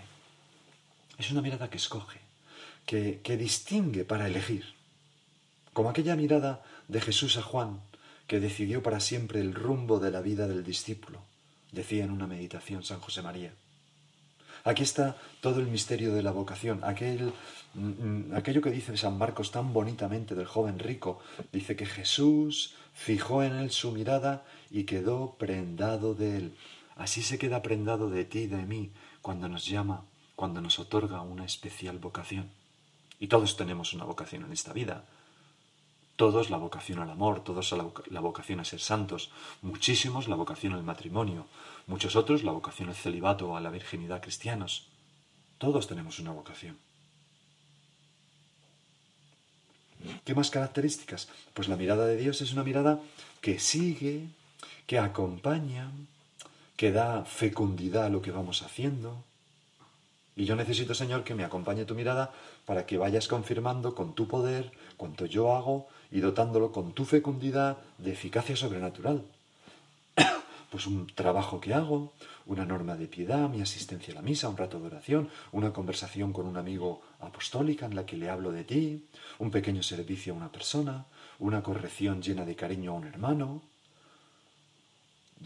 es 1.18 1.30
una 1.30 1.42
mirada 1.42 1.68
que 1.68 1.76
escoge, 1.76 2.20
que, 2.86 3.20
que 3.22 3.36
distingue 3.36 4.06
para 4.06 4.28
elegir. 4.28 4.64
Como 5.74 5.90
aquella 5.90 6.16
mirada 6.16 6.64
de 6.88 7.02
Jesús 7.02 7.36
a 7.36 7.42
Juan, 7.42 7.82
que 8.26 8.40
decidió 8.40 8.82
para 8.82 9.00
siempre 9.00 9.42
el 9.42 9.52
rumbo 9.52 10.00
de 10.00 10.10
la 10.10 10.22
vida 10.22 10.48
del 10.48 10.64
discípulo, 10.64 11.20
decía 11.72 12.04
en 12.04 12.10
una 12.10 12.26
meditación 12.26 12.84
San 12.84 13.00
José 13.00 13.20
María. 13.20 13.52
Aquí 14.66 14.82
está 14.82 15.16
todo 15.40 15.60
el 15.60 15.68
misterio 15.68 16.12
de 16.12 16.24
la 16.24 16.32
vocación, 16.32 16.80
aquel, 16.82 17.32
mm, 17.74 17.80
mm, 17.80 18.34
aquello 18.34 18.60
que 18.60 18.72
dice 18.72 18.96
San 18.96 19.16
Marcos 19.16 19.52
tan 19.52 19.72
bonitamente 19.72 20.34
del 20.34 20.46
joven 20.46 20.80
rico. 20.80 21.20
Dice 21.52 21.76
que 21.76 21.86
Jesús 21.86 22.74
fijó 22.92 23.44
en 23.44 23.52
él 23.54 23.70
su 23.70 23.92
mirada 23.92 24.44
y 24.68 24.82
quedó 24.82 25.36
prendado 25.38 26.14
de 26.14 26.36
él. 26.38 26.56
Así 26.96 27.22
se 27.22 27.38
queda 27.38 27.62
prendado 27.62 28.10
de 28.10 28.24
ti 28.24 28.40
y 28.40 28.46
de 28.48 28.66
mí 28.66 28.90
cuando 29.22 29.48
nos 29.48 29.66
llama, 29.66 30.02
cuando 30.34 30.60
nos 30.60 30.80
otorga 30.80 31.22
una 31.22 31.44
especial 31.44 31.98
vocación. 31.98 32.50
Y 33.20 33.28
todos 33.28 33.56
tenemos 33.56 33.94
una 33.94 34.04
vocación 34.04 34.46
en 34.46 34.52
esta 34.52 34.72
vida. 34.72 35.04
Todos 36.16 36.48
la 36.48 36.56
vocación 36.56 36.98
al 36.98 37.10
amor, 37.10 37.44
todos 37.44 37.72
la 38.10 38.20
vocación 38.20 38.60
a 38.60 38.64
ser 38.64 38.80
santos, 38.80 39.30
muchísimos 39.60 40.28
la 40.28 40.36
vocación 40.36 40.72
al 40.72 40.82
matrimonio, 40.82 41.46
muchos 41.86 42.16
otros 42.16 42.42
la 42.42 42.52
vocación 42.52 42.88
al 42.88 42.94
celibato 42.94 43.50
o 43.50 43.56
a 43.56 43.60
la 43.60 43.70
virginidad 43.70 44.22
cristianos. 44.22 44.88
Todos 45.58 45.86
tenemos 45.86 46.18
una 46.18 46.32
vocación. 46.32 46.78
¿Qué 50.24 50.34
más 50.34 50.50
características? 50.50 51.28
Pues 51.54 51.68
la 51.68 51.76
mirada 51.76 52.06
de 52.06 52.16
Dios 52.16 52.40
es 52.40 52.52
una 52.52 52.62
mirada 52.62 53.00
que 53.40 53.58
sigue, 53.58 54.28
que 54.86 54.98
acompaña, 54.98 55.90
que 56.76 56.92
da 56.92 57.24
fecundidad 57.24 58.06
a 58.06 58.10
lo 58.10 58.22
que 58.22 58.30
vamos 58.30 58.62
haciendo. 58.62 59.22
Y 60.36 60.44
yo 60.44 60.54
necesito, 60.54 60.94
Señor, 60.94 61.24
que 61.24 61.34
me 61.34 61.44
acompañe 61.44 61.84
tu 61.84 61.94
mirada 61.94 62.32
para 62.66 62.84
que 62.86 62.98
vayas 62.98 63.28
confirmando 63.28 63.94
con 63.94 64.14
tu 64.14 64.28
poder 64.28 64.72
cuanto 64.96 65.24
yo 65.26 65.54
hago 65.54 65.88
y 66.10 66.20
dotándolo 66.20 66.72
con 66.72 66.92
tu 66.92 67.04
fecundidad 67.04 67.78
de 67.98 68.12
eficacia 68.12 68.56
sobrenatural. 68.56 69.24
pues 70.70 70.86
un 70.86 71.06
trabajo 71.06 71.60
que 71.60 71.74
hago, 71.74 72.12
una 72.46 72.64
norma 72.64 72.96
de 72.96 73.06
piedad, 73.06 73.48
mi 73.48 73.60
asistencia 73.60 74.12
a 74.12 74.16
la 74.16 74.22
misa, 74.22 74.48
un 74.48 74.56
rato 74.56 74.78
de 74.78 74.86
oración, 74.86 75.28
una 75.52 75.72
conversación 75.72 76.32
con 76.32 76.46
un 76.46 76.56
amigo 76.56 77.02
apostólica 77.20 77.86
en 77.86 77.96
la 77.96 78.06
que 78.06 78.16
le 78.16 78.30
hablo 78.30 78.52
de 78.52 78.64
ti, 78.64 79.06
un 79.38 79.50
pequeño 79.50 79.82
servicio 79.82 80.32
a 80.32 80.36
una 80.36 80.52
persona, 80.52 81.06
una 81.38 81.62
corrección 81.62 82.22
llena 82.22 82.44
de 82.44 82.56
cariño 82.56 82.92
a 82.92 82.94
un 82.94 83.06
hermano, 83.06 83.62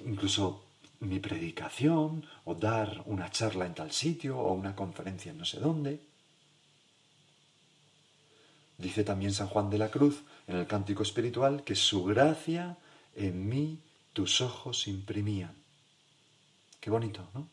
incluso 0.04 0.62
mi 1.00 1.18
predicación 1.18 2.26
o 2.44 2.54
dar 2.54 3.02
una 3.06 3.30
charla 3.30 3.66
en 3.66 3.74
tal 3.74 3.90
sitio 3.90 4.38
o 4.38 4.52
una 4.52 4.76
conferencia 4.76 5.32
en 5.32 5.38
no 5.38 5.44
sé 5.44 5.58
dónde. 5.58 6.00
Dice 8.76 9.04
también 9.04 9.32
San 9.32 9.48
Juan 9.48 9.70
de 9.70 9.78
la 9.78 9.90
Cruz 9.90 10.22
en 10.50 10.56
el 10.56 10.66
cántico 10.66 11.04
espiritual 11.04 11.62
que 11.62 11.76
su 11.76 12.02
gracia 12.04 12.76
en 13.14 13.48
mí 13.48 13.78
tus 14.12 14.40
ojos 14.40 14.88
imprimían. 14.88 15.54
Qué 16.80 16.90
bonito, 16.90 17.28
¿no? 17.34 17.46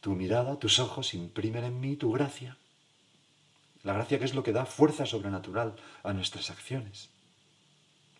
Tu 0.00 0.12
mirada, 0.12 0.56
tus 0.56 0.78
ojos 0.78 1.14
imprimen 1.14 1.64
en 1.64 1.80
mí 1.80 1.96
tu 1.96 2.12
gracia. 2.12 2.56
La 3.82 3.92
gracia 3.92 4.20
que 4.20 4.24
es 4.24 4.34
lo 4.34 4.44
que 4.44 4.52
da 4.52 4.66
fuerza 4.66 5.04
sobrenatural 5.04 5.74
a 6.04 6.12
nuestras 6.12 6.50
acciones. 6.50 7.08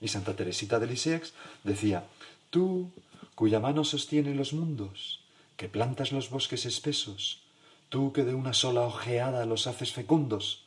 Y 0.01 0.09
Santa 0.09 0.35
Teresita 0.35 0.81
de 0.81 0.89
Lisieux 0.89 1.33
decía, 1.63 2.09
tú 2.51 2.91
cuya 3.37 3.61
mano 3.61 3.85
sostiene 3.85 4.35
los 4.35 4.53
mundos, 4.53 5.21
que 5.57 5.69
plantas 5.69 6.11
los 6.11 6.29
bosques 6.29 6.67
espesos, 6.67 7.43
tú 7.89 8.13
que 8.13 8.25
de 8.25 8.35
una 8.35 8.53
sola 8.53 8.81
ojeada 8.81 9.47
los 9.47 9.69
haces 9.69 9.93
fecundos, 9.93 10.65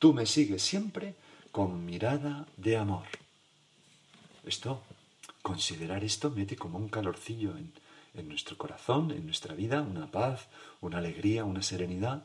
tú 0.00 0.12
me 0.12 0.26
sigues 0.26 0.62
siempre 0.62 1.14
con 1.58 1.84
mirada 1.84 2.46
de 2.56 2.76
amor. 2.76 3.06
Esto, 4.46 4.80
considerar 5.42 6.04
esto 6.04 6.30
mete 6.30 6.54
como 6.54 6.78
un 6.78 6.88
calorcillo 6.88 7.56
en, 7.56 8.28
nuestro 8.28 8.56
corazón, 8.56 9.10
en 9.10 9.26
nuestra 9.26 9.56
vida, 9.56 9.82
una 9.82 10.08
paz, 10.08 10.46
una 10.80 10.98
alegría, 10.98 11.44
una 11.44 11.62
serenidad, 11.62 12.22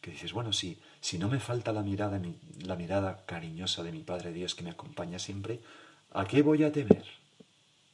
que 0.00 0.12
dices, 0.12 0.32
bueno, 0.32 0.52
si, 0.52 0.78
si 1.00 1.18
no 1.18 1.28
me 1.28 1.40
falta 1.40 1.72
la 1.72 1.82
mirada, 1.82 2.20
la 2.60 2.76
mirada 2.76 3.26
cariñosa 3.26 3.82
de 3.82 3.90
mi 3.90 4.04
Padre 4.04 4.32
Dios 4.32 4.54
que 4.54 4.62
me 4.62 4.70
acompaña 4.70 5.18
siempre, 5.18 5.58
¿a 6.12 6.24
qué 6.24 6.42
voy 6.42 6.62
a 6.62 6.70
temer? 6.70 7.06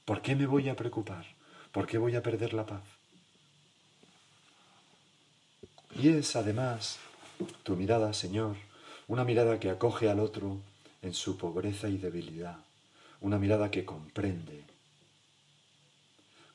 ¿Por 0.05 0.21
qué 0.21 0.37
me 0.37 0.45
voy 0.45 0.69
a 0.69 0.77
preocupar? 0.77 1.25
¿Por 1.73 1.87
qué 1.87 1.97
voy 1.97 2.17
a 2.17 2.23
perder 2.23 2.53
la 2.53 2.67
paz? 2.67 2.83
Y 5.97 6.11
es 6.11 6.37
además 6.37 6.99
tu 7.63 7.77
mirada, 7.77 8.13
Señor, 8.13 8.57
una 9.09 9.25
mirada 9.25 9.59
que 9.59 9.71
acoge 9.71 10.11
al 10.11 10.21
otro 10.21 10.61
en 11.03 11.15
su 11.15 11.37
pobreza 11.37 11.89
y 11.89 11.99
debilidad, 11.99 12.59
una 13.21 13.39
mirada 13.39 13.71
que 13.71 13.85
comprende. 13.85 14.65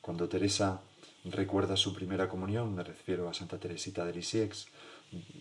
Cuando 0.00 0.28
Teresa 0.28 0.80
recuerda 1.24 1.76
su 1.76 1.94
primera 1.94 2.28
comunión, 2.28 2.74
me 2.74 2.82
refiero 2.82 3.28
a 3.28 3.34
Santa 3.34 3.58
Teresita 3.58 4.04
de 4.04 4.14
Lisieux, 4.14 4.66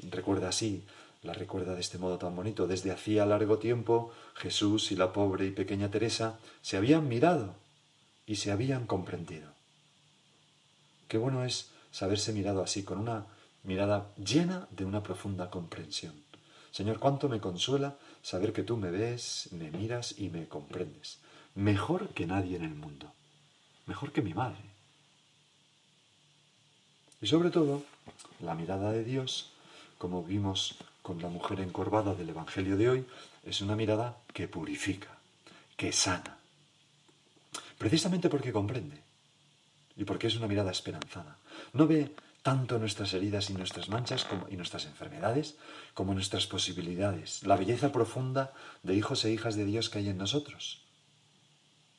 recuerda 0.10 0.50
así, 0.50 0.84
la 1.24 1.34
recuerda 1.34 1.74
de 1.74 1.82
este 1.82 1.98
modo 1.98 2.18
tan 2.18 2.36
bonito. 2.36 2.68
Desde 2.68 2.92
hacía 2.92 3.26
largo 3.26 3.58
tiempo 3.58 4.12
Jesús 4.36 4.92
y 4.92 4.96
la 4.96 5.14
pobre 5.14 5.46
y 5.46 5.52
pequeña 5.52 5.90
Teresa 5.90 6.40
se 6.62 6.78
habían 6.78 7.08
mirado 7.08 7.56
y 8.26 8.36
se 8.36 8.52
habían 8.52 8.86
comprendido. 8.86 9.50
Qué 11.08 11.18
bueno 11.18 11.46
es 11.46 11.72
saberse 11.92 12.34
mirado 12.34 12.62
así, 12.62 12.84
con 12.84 13.00
una 13.00 13.26
mirada 13.64 14.14
llena 14.18 14.68
de 14.72 14.86
una 14.86 15.02
profunda 15.02 15.50
comprensión. 15.50 16.14
Señor, 16.72 17.00
cuánto 17.00 17.30
me 17.30 17.40
consuela 17.40 17.98
saber 18.22 18.54
que 18.54 18.64
tú 18.64 18.78
me 18.78 18.92
ves, 18.92 19.50
me 19.52 19.72
miras 19.72 20.16
y 20.18 20.30
me 20.30 20.48
comprendes. 20.48 21.20
Mejor 21.56 22.10
que 22.10 22.28
nadie 22.28 22.58
en 22.58 22.64
el 22.64 22.76
mundo. 22.76 23.12
Mejor 23.86 24.12
que 24.12 24.22
mi 24.22 24.34
madre. 24.34 24.64
Y 27.22 27.28
sobre 27.28 27.50
todo, 27.50 27.84
la 28.42 28.54
mirada 28.54 28.92
de 28.92 29.04
Dios, 29.04 29.52
como 29.98 30.24
vimos 30.24 30.76
con 31.02 31.22
la 31.22 31.30
mujer 31.30 31.62
encorvada 31.62 32.14
del 32.14 32.30
Evangelio 32.30 32.78
de 32.78 32.90
hoy, 32.90 33.06
es 33.44 33.62
una 33.62 33.76
mirada 33.76 34.18
que 34.34 34.48
purifica, 34.48 35.18
que 35.76 35.92
sana, 35.92 36.38
Precisamente 37.78 38.30
porque 38.30 38.52
comprende 38.52 38.98
y 39.96 40.04
porque 40.04 40.28
es 40.28 40.36
una 40.36 40.48
mirada 40.48 40.72
esperanzada. 40.72 41.38
No 41.74 41.88
ve 41.88 42.12
tanto 42.48 42.80
nuestras 42.80 43.14
heridas 43.14 43.50
y 43.50 43.56
nuestras 43.56 43.90
manchas 43.90 44.24
como, 44.24 44.48
y 44.48 44.56
nuestras 44.56 44.86
enfermedades 44.86 45.58
como 45.94 46.14
nuestras 46.14 46.48
posibilidades, 46.48 47.46
la 47.46 47.58
belleza 47.58 47.92
profunda 47.92 48.54
de 48.84 48.96
hijos 48.96 49.26
e 49.26 49.34
hijas 49.34 49.58
de 49.58 49.66
Dios 49.66 49.90
que 49.90 50.00
hay 50.00 50.08
en 50.08 50.18
nosotros. 50.18 50.82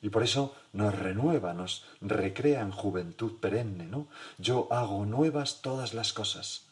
Y 0.01 0.09
por 0.09 0.23
eso 0.23 0.55
nos 0.73 0.97
renueva, 0.97 1.53
nos 1.53 1.85
recrea 2.01 2.61
en 2.61 2.71
juventud 2.71 3.33
perenne, 3.39 3.85
¿no? 3.85 4.07
Yo 4.39 4.67
hago 4.71 5.05
nuevas 5.05 5.61
todas 5.61 5.93
las 5.93 6.13
cosas, 6.13 6.63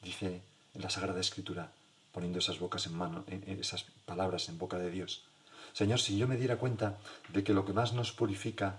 dice 0.00 0.40
en 0.72 0.82
la 0.82 0.88
Sagrada 0.88 1.18
Escritura, 1.18 1.72
poniendo 2.12 2.38
esas 2.38 2.60
bocas 2.60 2.86
en 2.86 2.94
mano, 2.94 3.24
esas 3.48 3.84
palabras 4.06 4.48
en 4.48 4.58
boca 4.58 4.78
de 4.78 4.92
Dios. 4.92 5.24
Señor, 5.72 5.98
si 5.98 6.16
yo 6.16 6.28
me 6.28 6.36
diera 6.36 6.56
cuenta 6.56 6.98
de 7.30 7.42
que 7.42 7.52
lo 7.52 7.64
que 7.64 7.72
más 7.72 7.94
nos 7.94 8.12
purifica 8.12 8.78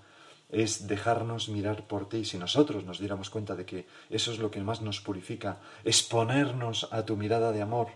es 0.49 0.87
dejarnos 0.87 1.49
mirar 1.49 1.87
por 1.87 2.09
ti, 2.09 2.25
si 2.25 2.37
nosotros 2.37 2.83
nos 2.85 2.99
diéramos 2.99 3.29
cuenta 3.29 3.55
de 3.55 3.65
que 3.65 3.87
eso 4.09 4.31
es 4.31 4.39
lo 4.39 4.51
que 4.51 4.61
más 4.61 4.81
nos 4.81 5.01
purifica, 5.01 5.59
exponernos 5.83 6.87
a 6.91 7.03
tu 7.03 7.17
mirada 7.17 7.51
de 7.51 7.61
amor, 7.61 7.87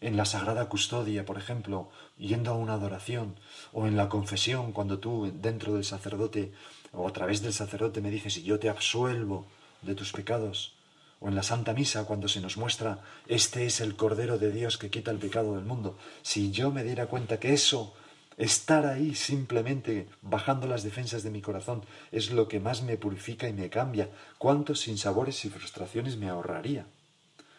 en 0.00 0.16
la 0.16 0.24
sagrada 0.24 0.68
custodia, 0.68 1.24
por 1.24 1.38
ejemplo, 1.38 1.88
yendo 2.18 2.50
a 2.50 2.54
una 2.54 2.74
adoración, 2.74 3.36
o 3.72 3.86
en 3.86 3.96
la 3.96 4.08
confesión, 4.08 4.72
cuando 4.72 4.98
tú 4.98 5.32
dentro 5.32 5.74
del 5.74 5.84
sacerdote 5.84 6.52
o 6.92 7.08
a 7.08 7.12
través 7.12 7.40
del 7.40 7.52
sacerdote 7.52 8.00
me 8.00 8.10
dices, 8.10 8.36
y 8.36 8.42
yo 8.42 8.58
te 8.58 8.68
absuelvo 8.68 9.46
de 9.80 9.94
tus 9.94 10.12
pecados, 10.12 10.74
o 11.20 11.28
en 11.28 11.36
la 11.36 11.44
Santa 11.44 11.72
Misa 11.72 12.04
cuando 12.04 12.26
se 12.26 12.40
nos 12.40 12.56
muestra, 12.56 12.98
este 13.28 13.64
es 13.64 13.80
el 13.80 13.94
Cordero 13.94 14.38
de 14.38 14.50
Dios 14.50 14.76
que 14.76 14.90
quita 14.90 15.12
el 15.12 15.18
pecado 15.18 15.54
del 15.54 15.64
mundo, 15.64 15.96
si 16.22 16.50
yo 16.50 16.72
me 16.72 16.82
diera 16.82 17.06
cuenta 17.06 17.38
que 17.38 17.54
eso 17.54 17.94
Estar 18.36 18.86
ahí 18.86 19.14
simplemente 19.14 20.08
bajando 20.22 20.66
las 20.66 20.82
defensas 20.82 21.22
de 21.22 21.30
mi 21.30 21.42
corazón 21.42 21.84
es 22.10 22.30
lo 22.30 22.48
que 22.48 22.60
más 22.60 22.82
me 22.82 22.96
purifica 22.96 23.48
y 23.48 23.52
me 23.52 23.70
cambia. 23.70 24.08
¿Cuántos 24.38 24.80
sinsabores 24.80 25.44
y 25.44 25.50
frustraciones 25.50 26.16
me 26.16 26.28
ahorraría? 26.28 26.86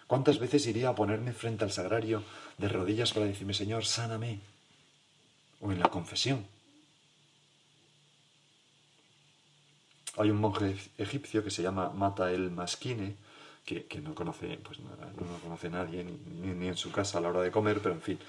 ¿Cuántas 0.07 0.39
veces 0.39 0.67
iría 0.67 0.89
a 0.89 0.95
ponerme 0.95 1.33
frente 1.33 1.63
al 1.63 1.71
sagrario 1.71 2.23
de 2.57 2.69
rodillas 2.69 3.13
para 3.13 3.25
decirme, 3.25 3.53
Señor, 3.53 3.85
sáname? 3.85 4.41
O 5.61 5.71
en 5.71 5.79
la 5.79 5.89
confesión. 5.89 6.45
Hay 10.17 10.29
un 10.29 10.37
monje 10.37 10.75
egipcio 10.97 11.43
que 11.43 11.49
se 11.49 11.63
llama 11.63 11.89
Mata 11.89 12.31
el 12.31 12.51
Masquine, 12.51 13.15
que, 13.65 14.01
no 14.01 14.13
conoce, 14.13 14.59
pues 14.61 14.79
no, 14.79 14.89
no 14.89 15.39
conoce 15.39 15.69
nadie, 15.69 16.03
ni, 16.03 16.67
en 16.67 16.75
su 16.75 16.91
casa 16.91 17.17
a 17.17 17.21
la 17.21 17.29
hora 17.29 17.41
de 17.41 17.51
comer, 17.51 17.79
pero 17.81 17.95
en 17.95 18.01
fin, 18.01 18.19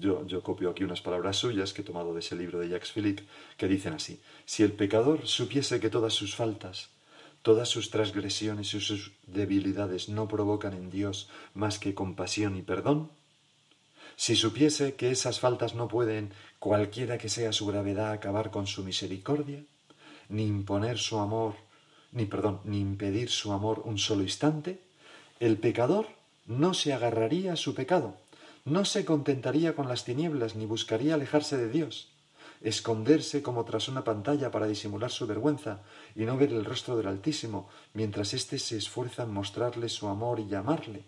yo, 0.00 0.26
yo 0.26 0.42
copio 0.42 0.70
aquí 0.70 0.82
unas 0.82 1.00
palabras 1.00 1.36
suyas 1.36 1.72
que 1.72 1.82
he 1.82 1.84
tomado 1.84 2.12
de 2.12 2.20
ese 2.20 2.34
libro 2.34 2.58
de 2.58 2.68
Jacques 2.68 2.92
Philippe, 2.92 3.22
que 3.56 3.68
dicen 3.68 3.92
así, 3.92 4.20
si 4.44 4.64
el 4.64 4.72
pecador 4.72 5.28
supiese 5.28 5.78
que 5.78 5.90
todas 5.90 6.12
sus 6.12 6.34
faltas, 6.34 6.90
todas 7.42 7.68
sus 7.68 7.90
transgresiones 7.90 8.74
y 8.74 8.80
sus 8.80 9.12
debilidades 9.26 10.08
no 10.08 10.26
provocan 10.26 10.74
en 10.74 10.90
Dios 10.90 11.28
más 11.54 11.78
que 11.78 11.94
compasión 11.94 12.56
y 12.56 12.62
perdón, 12.62 13.10
si 14.16 14.34
supiese 14.34 14.96
que 14.96 15.12
esas 15.12 15.38
faltas 15.38 15.74
no 15.74 15.88
pueden, 15.88 16.32
cualquiera 16.58 17.16
que 17.16 17.28
sea 17.28 17.52
su 17.52 17.66
gravedad, 17.66 18.10
acabar 18.12 18.50
con 18.50 18.66
su 18.66 18.82
misericordia, 18.82 19.62
ni 20.28 20.46
imponer 20.46 20.98
su 20.98 21.18
amor 21.18 21.54
ni 22.12 22.26
perdón, 22.26 22.60
ni 22.64 22.80
impedir 22.80 23.30
su 23.30 23.52
amor 23.52 23.82
un 23.84 23.98
solo 23.98 24.22
instante, 24.22 24.80
el 25.38 25.56
pecador 25.58 26.06
no 26.46 26.74
se 26.74 26.92
agarraría 26.92 27.52
a 27.52 27.56
su 27.56 27.74
pecado, 27.74 28.16
no 28.64 28.84
se 28.84 29.04
contentaría 29.04 29.74
con 29.74 29.88
las 29.88 30.04
tinieblas 30.04 30.56
ni 30.56 30.66
buscaría 30.66 31.14
alejarse 31.14 31.56
de 31.56 31.68
Dios, 31.68 32.08
esconderse 32.60 33.42
como 33.42 33.64
tras 33.64 33.88
una 33.88 34.04
pantalla 34.04 34.50
para 34.50 34.66
disimular 34.66 35.10
su 35.10 35.26
vergüenza 35.26 35.80
y 36.14 36.24
no 36.24 36.36
ver 36.36 36.52
el 36.52 36.64
rostro 36.64 36.96
del 36.96 37.06
Altísimo, 37.06 37.68
mientras 37.94 38.34
éste 38.34 38.58
se 38.58 38.76
esfuerza 38.76 39.22
en 39.22 39.32
mostrarle 39.32 39.88
su 39.88 40.08
amor 40.08 40.40
y 40.40 40.46
llamarle. 40.48 41.04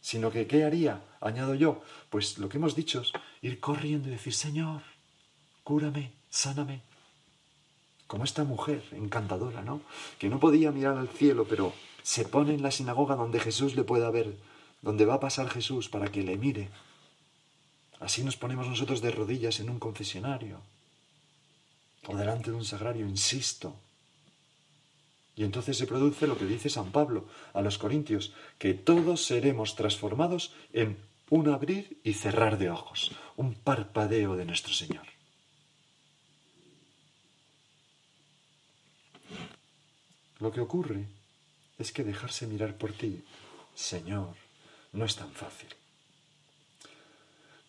Sino 0.00 0.32
que, 0.32 0.48
¿qué 0.48 0.64
haría? 0.64 1.00
Añado 1.20 1.54
yo, 1.54 1.82
pues 2.10 2.38
lo 2.38 2.48
que 2.48 2.56
hemos 2.56 2.74
dicho 2.74 3.02
es 3.02 3.12
ir 3.40 3.60
corriendo 3.60 4.08
y 4.08 4.12
decir, 4.12 4.34
Señor, 4.34 4.82
cúrame, 5.62 6.10
sáname, 6.28 6.82
como 8.12 8.24
esta 8.24 8.44
mujer 8.44 8.84
encantadora, 8.92 9.62
¿no? 9.62 9.80
Que 10.18 10.28
no 10.28 10.38
podía 10.38 10.70
mirar 10.70 10.98
al 10.98 11.08
cielo, 11.08 11.46
pero 11.48 11.72
se 12.02 12.26
pone 12.26 12.52
en 12.52 12.60
la 12.60 12.70
sinagoga 12.70 13.16
donde 13.16 13.40
Jesús 13.40 13.74
le 13.74 13.84
pueda 13.84 14.10
ver, 14.10 14.36
donde 14.82 15.06
va 15.06 15.14
a 15.14 15.20
pasar 15.20 15.48
Jesús 15.48 15.88
para 15.88 16.12
que 16.12 16.22
le 16.22 16.36
mire. 16.36 16.68
Así 18.00 18.22
nos 18.22 18.36
ponemos 18.36 18.68
nosotros 18.68 19.00
de 19.00 19.12
rodillas 19.12 19.60
en 19.60 19.70
un 19.70 19.78
confesionario 19.78 20.60
o 22.06 22.14
delante 22.14 22.50
de 22.50 22.58
un 22.58 22.66
sagrario, 22.66 23.06
insisto. 23.06 23.76
Y 25.34 25.44
entonces 25.44 25.78
se 25.78 25.86
produce 25.86 26.26
lo 26.26 26.36
que 26.36 26.44
dice 26.44 26.68
San 26.68 26.92
Pablo 26.92 27.24
a 27.54 27.62
los 27.62 27.78
Corintios, 27.78 28.34
que 28.58 28.74
todos 28.74 29.24
seremos 29.24 29.74
transformados 29.74 30.52
en 30.74 30.98
un 31.30 31.48
abrir 31.48 31.98
y 32.04 32.12
cerrar 32.12 32.58
de 32.58 32.68
ojos, 32.68 33.12
un 33.36 33.54
parpadeo 33.54 34.36
de 34.36 34.44
nuestro 34.44 34.74
Señor. 34.74 35.11
Lo 40.42 40.50
que 40.50 40.60
ocurre 40.60 41.06
es 41.78 41.92
que 41.92 42.02
dejarse 42.02 42.48
mirar 42.48 42.76
por 42.76 42.92
ti, 42.92 43.22
Señor, 43.76 44.34
no 44.90 45.04
es 45.04 45.14
tan 45.14 45.30
fácil. 45.30 45.68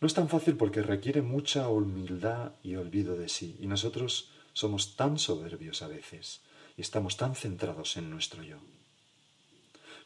No 0.01 0.07
es 0.07 0.15
tan 0.15 0.27
fácil 0.27 0.57
porque 0.57 0.81
requiere 0.81 1.21
mucha 1.21 1.69
humildad 1.69 2.53
y 2.63 2.75
olvido 2.75 3.15
de 3.15 3.29
sí, 3.29 3.55
y 3.59 3.67
nosotros 3.67 4.31
somos 4.53 4.95
tan 4.95 5.19
soberbios 5.19 5.83
a 5.83 5.87
veces 5.87 6.41
y 6.75 6.81
estamos 6.81 7.15
tan 7.15 7.35
centrados 7.35 7.95
en 7.95 8.09
nuestro 8.09 8.41
yo. 8.41 8.57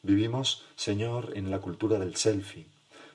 Vivimos, 0.04 0.66
Señor, 0.76 1.38
en 1.38 1.50
la 1.50 1.62
cultura 1.62 2.00
del 2.00 2.18
selfie. 2.18 2.68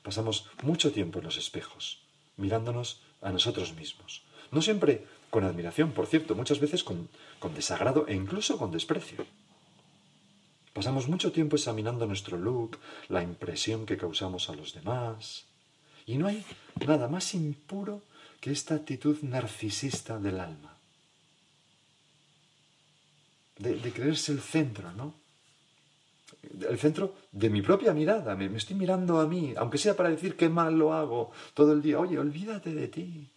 Pasamos 0.03 0.47
mucho 0.63 0.93
tiempo 0.93 1.19
en 1.19 1.27
los 1.27 1.37
espejos, 1.37 2.01
mirándonos 2.39 3.03
a 3.21 3.31
nosotros 3.31 3.75
mismos. 3.75 4.23
No 4.51 4.63
siempre 4.63 5.05
con 5.29 5.45
admiración, 5.45 5.93
por 5.93 6.07
cierto, 6.07 6.35
muchas 6.35 6.59
veces 6.59 6.83
con, 6.83 7.11
con 7.39 7.53
desagrado 7.55 8.07
e 8.09 8.15
incluso 8.15 8.57
con 8.57 8.71
desprecio. 8.71 9.27
Pasamos 10.73 11.07
mucho 11.07 11.33
tiempo 11.33 11.57
examinando 11.57 12.07
nuestro 12.07 12.39
look, 12.39 12.79
la 13.09 13.23
impresión 13.23 13.85
que 13.85 13.99
causamos 13.99 14.49
a 14.49 14.55
los 14.55 14.73
demás. 14.73 15.45
Y 16.07 16.17
no 16.17 16.27
hay 16.27 16.45
nada 16.87 17.09
más 17.09 17.35
impuro 17.35 18.03
que 18.41 18.51
esta 18.51 18.75
actitud 18.75 19.19
narcisista 19.23 20.19
del 20.19 20.41
alma. 20.41 20.77
De, 23.59 23.93
creerse 23.93 24.33
el 24.33 24.41
centro, 24.41 24.91
¿no? 24.93 25.15
El 26.69 26.79
centro 26.79 27.15
de 27.31 27.51
mi 27.51 27.63
propia 27.63 27.93
mirada. 27.93 28.35
Me, 28.35 28.47
estoy 28.57 28.75
mirando 28.75 29.21
a 29.21 29.27
mí, 29.27 29.55
aunque 29.57 29.79
sea 29.79 29.95
para 29.95 30.09
decir 30.09 30.37
qué 30.37 30.49
mal 30.49 30.77
lo 30.77 30.95
hago 30.95 31.31
todo 31.55 31.73
el 31.73 31.83
día. 31.83 32.01
Oye, 32.01 32.19
olvídate 32.19 32.75
de 32.75 32.89
ti. 32.89 33.31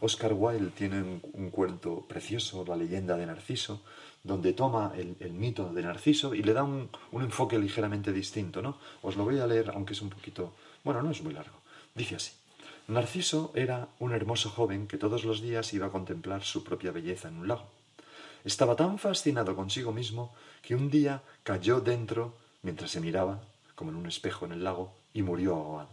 Oscar 0.00 0.34
Wilde 0.34 0.70
tiene 0.70 1.20
un 1.32 1.50
cuento 1.50 2.06
precioso, 2.06 2.64
La 2.64 2.76
leyenda 2.76 3.16
de 3.16 3.26
Narciso, 3.26 3.82
donde 4.22 4.52
toma 4.52 4.92
el, 4.96 5.32
mito 5.32 5.72
de 5.72 5.82
Narciso 5.82 6.32
y 6.32 6.42
le 6.44 6.52
da 6.52 6.62
un, 6.62 6.88
enfoque 7.12 7.58
ligeramente 7.58 8.12
distinto, 8.12 8.62
¿no? 8.62 8.78
Os 9.02 9.16
lo 9.16 9.24
voy 9.24 9.40
a 9.40 9.46
leer, 9.48 9.72
aunque 9.74 9.94
es 9.94 10.02
un 10.02 10.10
poquito... 10.10 10.54
Bueno, 10.84 11.02
no 11.02 11.10
es 11.10 11.22
muy 11.22 11.34
largo. 11.34 11.56
Dice 11.94 12.14
así. 12.16 12.32
Narciso 12.86 13.50
era 13.56 13.88
un 13.98 14.12
hermoso 14.12 14.48
joven 14.48 14.86
que 14.86 14.96
todos 14.96 15.24
los 15.24 15.42
días 15.42 15.74
iba 15.74 15.86
a 15.86 15.90
contemplar 15.90 16.44
su 16.44 16.62
propia 16.62 16.92
belleza 16.92 17.28
en 17.28 17.38
un 17.38 17.48
lago. 17.48 17.66
Estaba 18.44 18.76
tan 18.76 18.98
fascinado 18.98 19.56
consigo 19.56 19.92
mismo 19.92 20.32
que 20.62 20.76
un 20.76 20.88
día 20.88 21.22
cayó 21.42 21.80
dentro 21.80 22.36
mientras 22.62 22.92
se 22.92 23.00
miraba, 23.00 23.42
como 23.74 23.90
en 23.90 23.96
un 23.96 24.06
espejo 24.06 24.46
en 24.46 24.52
el 24.52 24.62
lago, 24.62 24.94
y 25.12 25.22
murió 25.22 25.56
ahogado. 25.56 25.90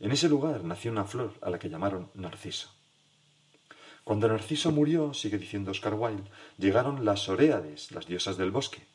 En 0.00 0.10
ese 0.10 0.28
lugar 0.28 0.64
nació 0.64 0.90
una 0.90 1.04
flor 1.04 1.34
a 1.42 1.50
la 1.50 1.58
que 1.58 1.68
llamaron 1.68 2.10
Narciso. 2.14 2.77
Cuando 4.08 4.26
Narciso 4.26 4.72
murió, 4.72 5.12
sigue 5.12 5.36
diciendo 5.36 5.70
Oscar 5.70 5.92
Wilde, 5.92 6.30
llegaron 6.56 7.04
las 7.04 7.28
Oréades, 7.28 7.92
las 7.92 8.06
diosas 8.06 8.38
del 8.38 8.50
bosque, 8.50 8.86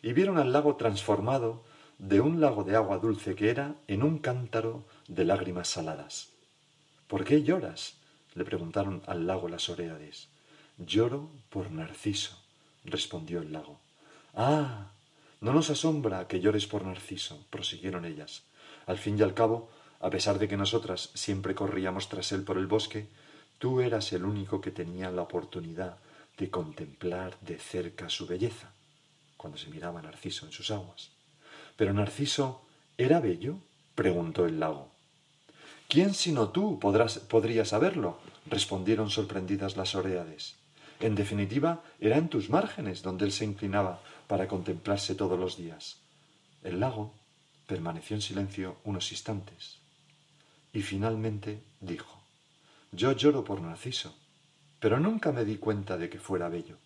y 0.00 0.12
vieron 0.12 0.38
al 0.38 0.52
lago 0.52 0.76
transformado 0.76 1.64
de 1.98 2.20
un 2.20 2.40
lago 2.40 2.62
de 2.62 2.76
agua 2.76 2.98
dulce 2.98 3.34
que 3.34 3.50
era 3.50 3.74
en 3.88 4.04
un 4.04 4.18
cántaro 4.18 4.84
de 5.08 5.24
lágrimas 5.24 5.66
saladas. 5.66 6.28
¿Por 7.08 7.24
qué 7.24 7.42
lloras? 7.42 7.96
le 8.34 8.44
preguntaron 8.44 9.02
al 9.08 9.26
lago 9.26 9.48
las 9.48 9.68
Oréades. 9.68 10.28
Lloro 10.78 11.30
por 11.48 11.72
Narciso, 11.72 12.38
respondió 12.84 13.40
el 13.40 13.52
lago. 13.52 13.80
Ah, 14.36 14.92
no 15.40 15.52
nos 15.52 15.70
asombra 15.70 16.28
que 16.28 16.38
llores 16.38 16.68
por 16.68 16.84
Narciso, 16.84 17.44
prosiguieron 17.50 18.04
ellas. 18.04 18.44
Al 18.86 18.98
fin 18.98 19.18
y 19.18 19.22
al 19.22 19.34
cabo, 19.34 19.68
a 19.98 20.10
pesar 20.10 20.38
de 20.38 20.46
que 20.46 20.56
nosotras 20.56 21.10
siempre 21.14 21.56
corríamos 21.56 22.08
tras 22.08 22.30
él 22.30 22.44
por 22.44 22.56
el 22.56 22.68
bosque, 22.68 23.08
Tú 23.60 23.82
eras 23.82 24.10
el 24.14 24.24
único 24.24 24.58
que 24.58 24.70
tenía 24.70 25.10
la 25.10 25.20
oportunidad 25.20 25.98
de 26.38 26.48
contemplar 26.48 27.38
de 27.42 27.58
cerca 27.58 28.08
su 28.08 28.26
belleza, 28.26 28.72
cuando 29.36 29.58
se 29.58 29.68
miraba 29.68 30.00
Narciso 30.00 30.46
en 30.46 30.52
sus 30.52 30.70
aguas. 30.70 31.10
Pero 31.76 31.92
Narciso, 31.92 32.62
¿era 32.96 33.20
bello? 33.20 33.58
preguntó 33.94 34.46
el 34.46 34.58
lago. 34.58 34.90
¿Quién 35.88 36.14
sino 36.14 36.48
tú 36.48 36.78
podrás, 36.78 37.18
podría 37.18 37.66
saberlo? 37.66 38.18
respondieron 38.46 39.10
sorprendidas 39.10 39.76
las 39.76 39.94
Oreades. 39.94 40.56
En 40.98 41.14
definitiva, 41.14 41.84
era 42.00 42.16
en 42.16 42.30
tus 42.30 42.48
márgenes 42.48 43.02
donde 43.02 43.26
él 43.26 43.32
se 43.32 43.44
inclinaba 43.44 44.00
para 44.26 44.48
contemplarse 44.48 45.14
todos 45.14 45.38
los 45.38 45.58
días. 45.58 45.98
El 46.62 46.80
lago 46.80 47.12
permaneció 47.66 48.16
en 48.16 48.22
silencio 48.22 48.76
unos 48.84 49.12
instantes 49.12 49.76
y 50.72 50.80
finalmente 50.80 51.62
dijo 51.82 52.19
yo 52.92 53.12
lloro 53.12 53.44
por 53.44 53.60
Narciso, 53.60 54.14
pero 54.80 54.98
nunca 54.98 55.30
me 55.32 55.44
di 55.44 55.56
cuenta 55.56 55.96
de 55.96 56.08
que 56.08 56.18
fuera 56.18 56.48
bello. 56.48 56.76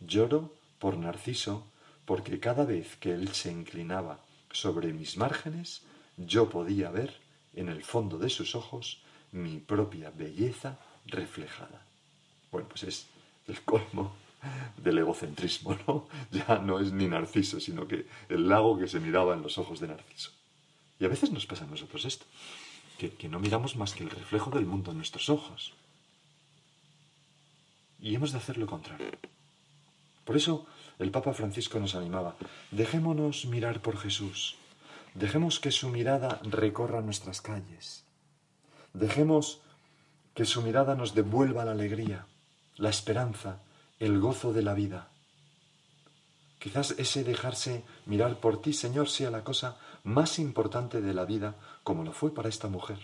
Lloro 0.00 0.52
por 0.78 0.96
Narciso 0.96 1.66
porque 2.04 2.38
cada 2.38 2.64
vez 2.64 2.96
que 2.96 3.12
él 3.14 3.28
se 3.32 3.50
inclinaba 3.50 4.18
sobre 4.50 4.92
mis 4.92 5.16
márgenes, 5.16 5.82
yo 6.16 6.50
podía 6.50 6.90
ver 6.90 7.16
en 7.54 7.68
el 7.68 7.82
fondo 7.82 8.18
de 8.18 8.28
sus 8.28 8.54
ojos 8.54 9.00
mi 9.30 9.58
propia 9.58 10.10
belleza 10.10 10.78
reflejada. 11.06 11.86
Bueno, 12.50 12.68
pues 12.68 12.82
es 12.82 13.06
el 13.48 13.60
colmo 13.62 14.14
del 14.76 14.98
egocentrismo, 14.98 15.78
¿no? 15.86 16.08
Ya 16.30 16.58
no 16.58 16.80
es 16.80 16.92
ni 16.92 17.06
Narciso, 17.08 17.60
sino 17.60 17.88
que 17.88 18.06
el 18.28 18.48
lago 18.48 18.78
que 18.78 18.88
se 18.88 19.00
miraba 19.00 19.34
en 19.34 19.42
los 19.42 19.56
ojos 19.56 19.80
de 19.80 19.88
Narciso. 19.88 20.30
Y 21.00 21.04
a 21.04 21.08
veces 21.08 21.30
nos 21.30 21.46
pasa 21.46 21.64
a 21.64 21.68
nosotros 21.68 22.04
esto 22.04 22.26
que, 22.98 23.28
no 23.28 23.40
miramos 23.40 23.76
más 23.76 23.94
que 23.94 24.04
el 24.04 24.10
reflejo 24.10 24.50
del 24.50 24.66
mundo 24.66 24.90
en 24.90 24.98
nuestros 24.98 25.28
ojos. 25.28 25.74
Y 28.00 28.14
hemos 28.14 28.32
de 28.32 28.38
hacer 28.38 28.58
lo 28.58 28.66
contrario. 28.66 29.10
Por 30.24 30.36
eso 30.36 30.66
el 30.98 31.10
Papa 31.10 31.32
Francisco 31.32 31.80
nos 31.80 31.94
animaba, 31.94 32.36
dejémonos 32.70 33.46
mirar 33.46 33.80
por 33.80 33.96
Jesús, 33.96 34.56
dejemos 35.14 35.58
que 35.58 35.72
su 35.72 35.88
mirada 35.88 36.40
recorra 36.44 37.00
nuestras 37.00 37.40
calles, 37.40 38.04
Dejemos 38.92 39.60
que 40.34 40.44
su 40.44 40.62
mirada 40.62 40.94
nos 40.94 41.14
devuelva 41.14 41.64
la 41.64 41.72
alegría, 41.72 42.26
la 42.76 42.90
esperanza, 42.90 43.60
el 43.98 44.18
gozo 44.20 44.52
de 44.52 44.62
la 44.62 44.74
vida. 44.74 45.08
Quizás 46.58 46.94
ese 46.98 47.24
dejarse 47.24 47.84
mirar 48.06 48.38
por 48.38 48.60
ti, 48.60 48.72
Señor, 48.72 49.08
sea 49.08 49.30
la 49.30 49.44
cosa 49.44 49.78
más 50.04 50.38
importante 50.38 51.00
de 51.00 51.14
la 51.14 51.24
vida, 51.24 51.56
como 51.84 52.04
lo 52.04 52.12
fue 52.12 52.34
para 52.34 52.48
esta 52.48 52.68
mujer. 52.68 52.98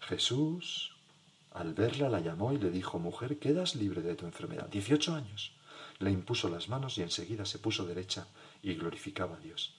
Jesús, 0.00 0.94
al 1.52 1.74
verla, 1.74 2.08
la 2.08 2.20
llamó 2.20 2.52
y 2.52 2.58
le 2.58 2.70
dijo, 2.70 2.98
mujer, 2.98 3.38
quedas 3.38 3.74
libre 3.74 4.02
de 4.02 4.14
tu 4.14 4.26
enfermedad. 4.26 4.68
Dieciocho 4.68 5.14
años. 5.14 5.52
Le 5.98 6.10
impuso 6.10 6.48
las 6.48 6.68
manos 6.68 6.98
y 6.98 7.02
enseguida 7.02 7.46
se 7.46 7.58
puso 7.58 7.86
derecha 7.86 8.26
y 8.62 8.74
glorificaba 8.74 9.36
a 9.36 9.40
Dios. 9.40 9.74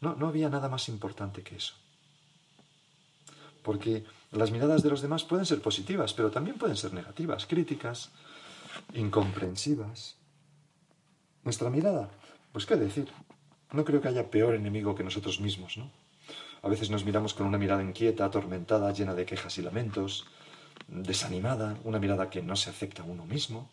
No, 0.00 0.14
no 0.14 0.28
había 0.28 0.48
nada 0.48 0.68
más 0.68 0.88
importante 0.88 1.42
que 1.42 1.56
eso. 1.56 1.74
Porque 3.62 4.04
las 4.32 4.50
miradas 4.50 4.82
de 4.82 4.90
los 4.90 5.02
demás 5.02 5.24
pueden 5.24 5.46
ser 5.46 5.60
positivas, 5.60 6.14
pero 6.14 6.30
también 6.30 6.56
pueden 6.56 6.76
ser 6.76 6.94
negativas, 6.94 7.46
críticas, 7.46 8.10
incomprensivas. 8.94 10.16
Nuestra 11.44 11.70
mirada, 11.70 12.10
pues 12.52 12.66
qué 12.66 12.76
decir, 12.76 13.08
no 13.72 13.84
creo 13.84 14.00
que 14.00 14.08
haya 14.08 14.30
peor 14.30 14.54
enemigo 14.54 14.94
que 14.94 15.04
nosotros 15.04 15.40
mismos, 15.40 15.76
¿no? 15.76 15.90
A 16.62 16.68
veces 16.68 16.90
nos 16.90 17.04
miramos 17.04 17.34
con 17.34 17.46
una 17.46 17.58
mirada 17.58 17.82
inquieta, 17.82 18.24
atormentada, 18.24 18.92
llena 18.92 19.14
de 19.14 19.26
quejas 19.26 19.58
y 19.58 19.62
lamentos, 19.62 20.26
desanimada, 20.88 21.78
una 21.84 21.98
mirada 21.98 22.30
que 22.30 22.42
no 22.42 22.56
se 22.56 22.70
acepta 22.70 23.02
a 23.02 23.06
uno 23.06 23.24
mismo. 23.24 23.70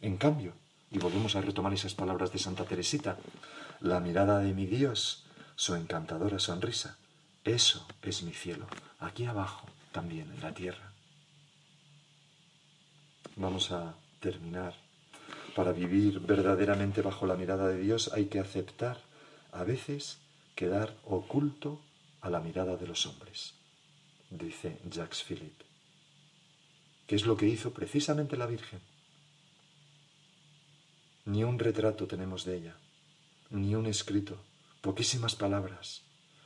En 0.00 0.16
cambio, 0.16 0.52
y 0.90 0.98
volvemos 0.98 1.36
a 1.36 1.40
retomar 1.40 1.72
esas 1.72 1.94
palabras 1.94 2.32
de 2.32 2.38
Santa 2.38 2.64
Teresita, 2.64 3.18
la 3.80 4.00
mirada 4.00 4.40
de 4.40 4.52
mi 4.52 4.66
Dios, 4.66 5.24
su 5.56 5.74
encantadora 5.74 6.38
sonrisa, 6.38 6.98
eso 7.44 7.86
es 8.02 8.22
mi 8.22 8.32
cielo, 8.32 8.66
aquí 8.98 9.24
abajo, 9.24 9.66
también 9.92 10.30
en 10.32 10.40
la 10.40 10.52
tierra. 10.52 10.92
Vamos 13.36 13.70
a 13.70 13.94
terminar. 14.20 14.74
Para 15.58 15.72
vivir 15.72 16.20
verdaderamente 16.20 17.02
bajo 17.02 17.26
la 17.26 17.34
mirada 17.34 17.66
de 17.66 17.80
Dios 17.80 18.12
hay 18.14 18.26
que 18.26 18.38
aceptar 18.38 19.00
a 19.50 19.64
veces 19.64 20.18
quedar 20.54 20.94
oculto 21.04 21.80
a 22.20 22.30
la 22.30 22.38
mirada 22.38 22.76
de 22.76 22.86
los 22.86 23.06
hombres, 23.06 23.54
dice 24.30 24.78
Jacques 24.88 25.24
Philippe. 25.24 25.64
¿Qué 27.08 27.16
es 27.16 27.26
lo 27.26 27.36
que 27.36 27.48
hizo 27.48 27.72
precisamente 27.72 28.36
la 28.36 28.46
Virgen? 28.46 28.78
Ni 31.24 31.42
un 31.42 31.58
retrato 31.58 32.06
tenemos 32.06 32.44
de 32.44 32.56
ella, 32.56 32.76
ni 33.50 33.74
un 33.74 33.86
escrito, 33.86 34.36
poquísimas 34.80 35.34
palabras. 35.34 36.02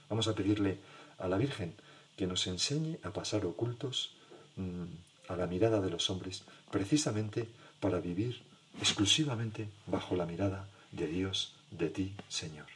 Vamos 0.09 0.27
a 0.27 0.35
pedirle 0.35 0.79
a 1.18 1.29
la 1.29 1.37
Virgen 1.37 1.75
que 2.16 2.27
nos 2.27 2.46
enseñe 2.46 2.98
a 3.03 3.11
pasar 3.11 3.44
ocultos 3.44 4.16
mm, 4.57 4.85
a 5.29 5.37
la 5.37 5.46
mirada 5.46 5.83
de 5.83 5.90
los 5.90 6.09
hombres, 6.09 6.44
precisamente 6.70 7.46
para 7.79 8.01
vivir 8.01 8.51
exclusivamente 8.81 9.69
bajo 9.87 10.17
la 10.17 10.27
mirada 10.27 10.67
de 10.93 11.07
Dios, 11.07 11.55
de 11.71 11.89
ti, 11.89 12.15
Señor. 12.29 12.67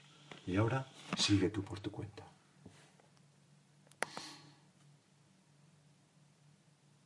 Y 0.47 0.57
ahora 0.57 0.87
sigue 1.17 1.51
tú 1.51 1.63
por 1.63 1.81
tu 1.81 1.91
cuenta. 1.91 2.26